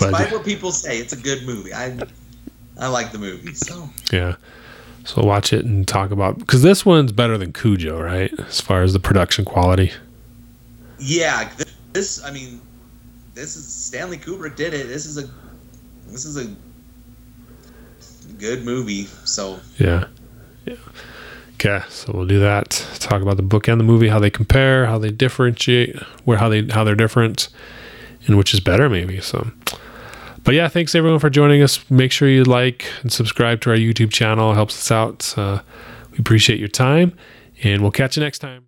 [0.00, 1.74] But Despite what people say, it's a good movie.
[1.74, 1.96] I
[2.78, 3.54] I like the movie.
[3.54, 4.36] So yeah.
[5.04, 8.32] So watch it and talk about because this one's better than Cujo, right?
[8.40, 9.92] As far as the production quality.
[10.98, 11.50] yeah,
[11.92, 12.60] this I mean,
[13.34, 14.88] this is Stanley Kubrick did it.
[14.88, 15.28] This is a
[16.08, 16.54] this is a
[18.38, 19.04] good movie.
[19.24, 20.06] So Yeah.
[20.66, 20.76] Yeah.
[21.54, 22.70] Okay, so we'll do that.
[23.00, 25.94] Talk about the book and the movie, how they compare, how they differentiate,
[26.24, 27.48] where how they how they're different,
[28.26, 29.20] and which is better maybe.
[29.20, 29.50] So
[30.44, 31.88] but yeah, thanks everyone for joining us.
[31.90, 34.52] Make sure you like and subscribe to our YouTube channel.
[34.52, 35.38] It helps us out.
[35.38, 35.62] Uh,
[36.12, 37.16] we appreciate your time,
[37.62, 38.66] and we'll catch you next time.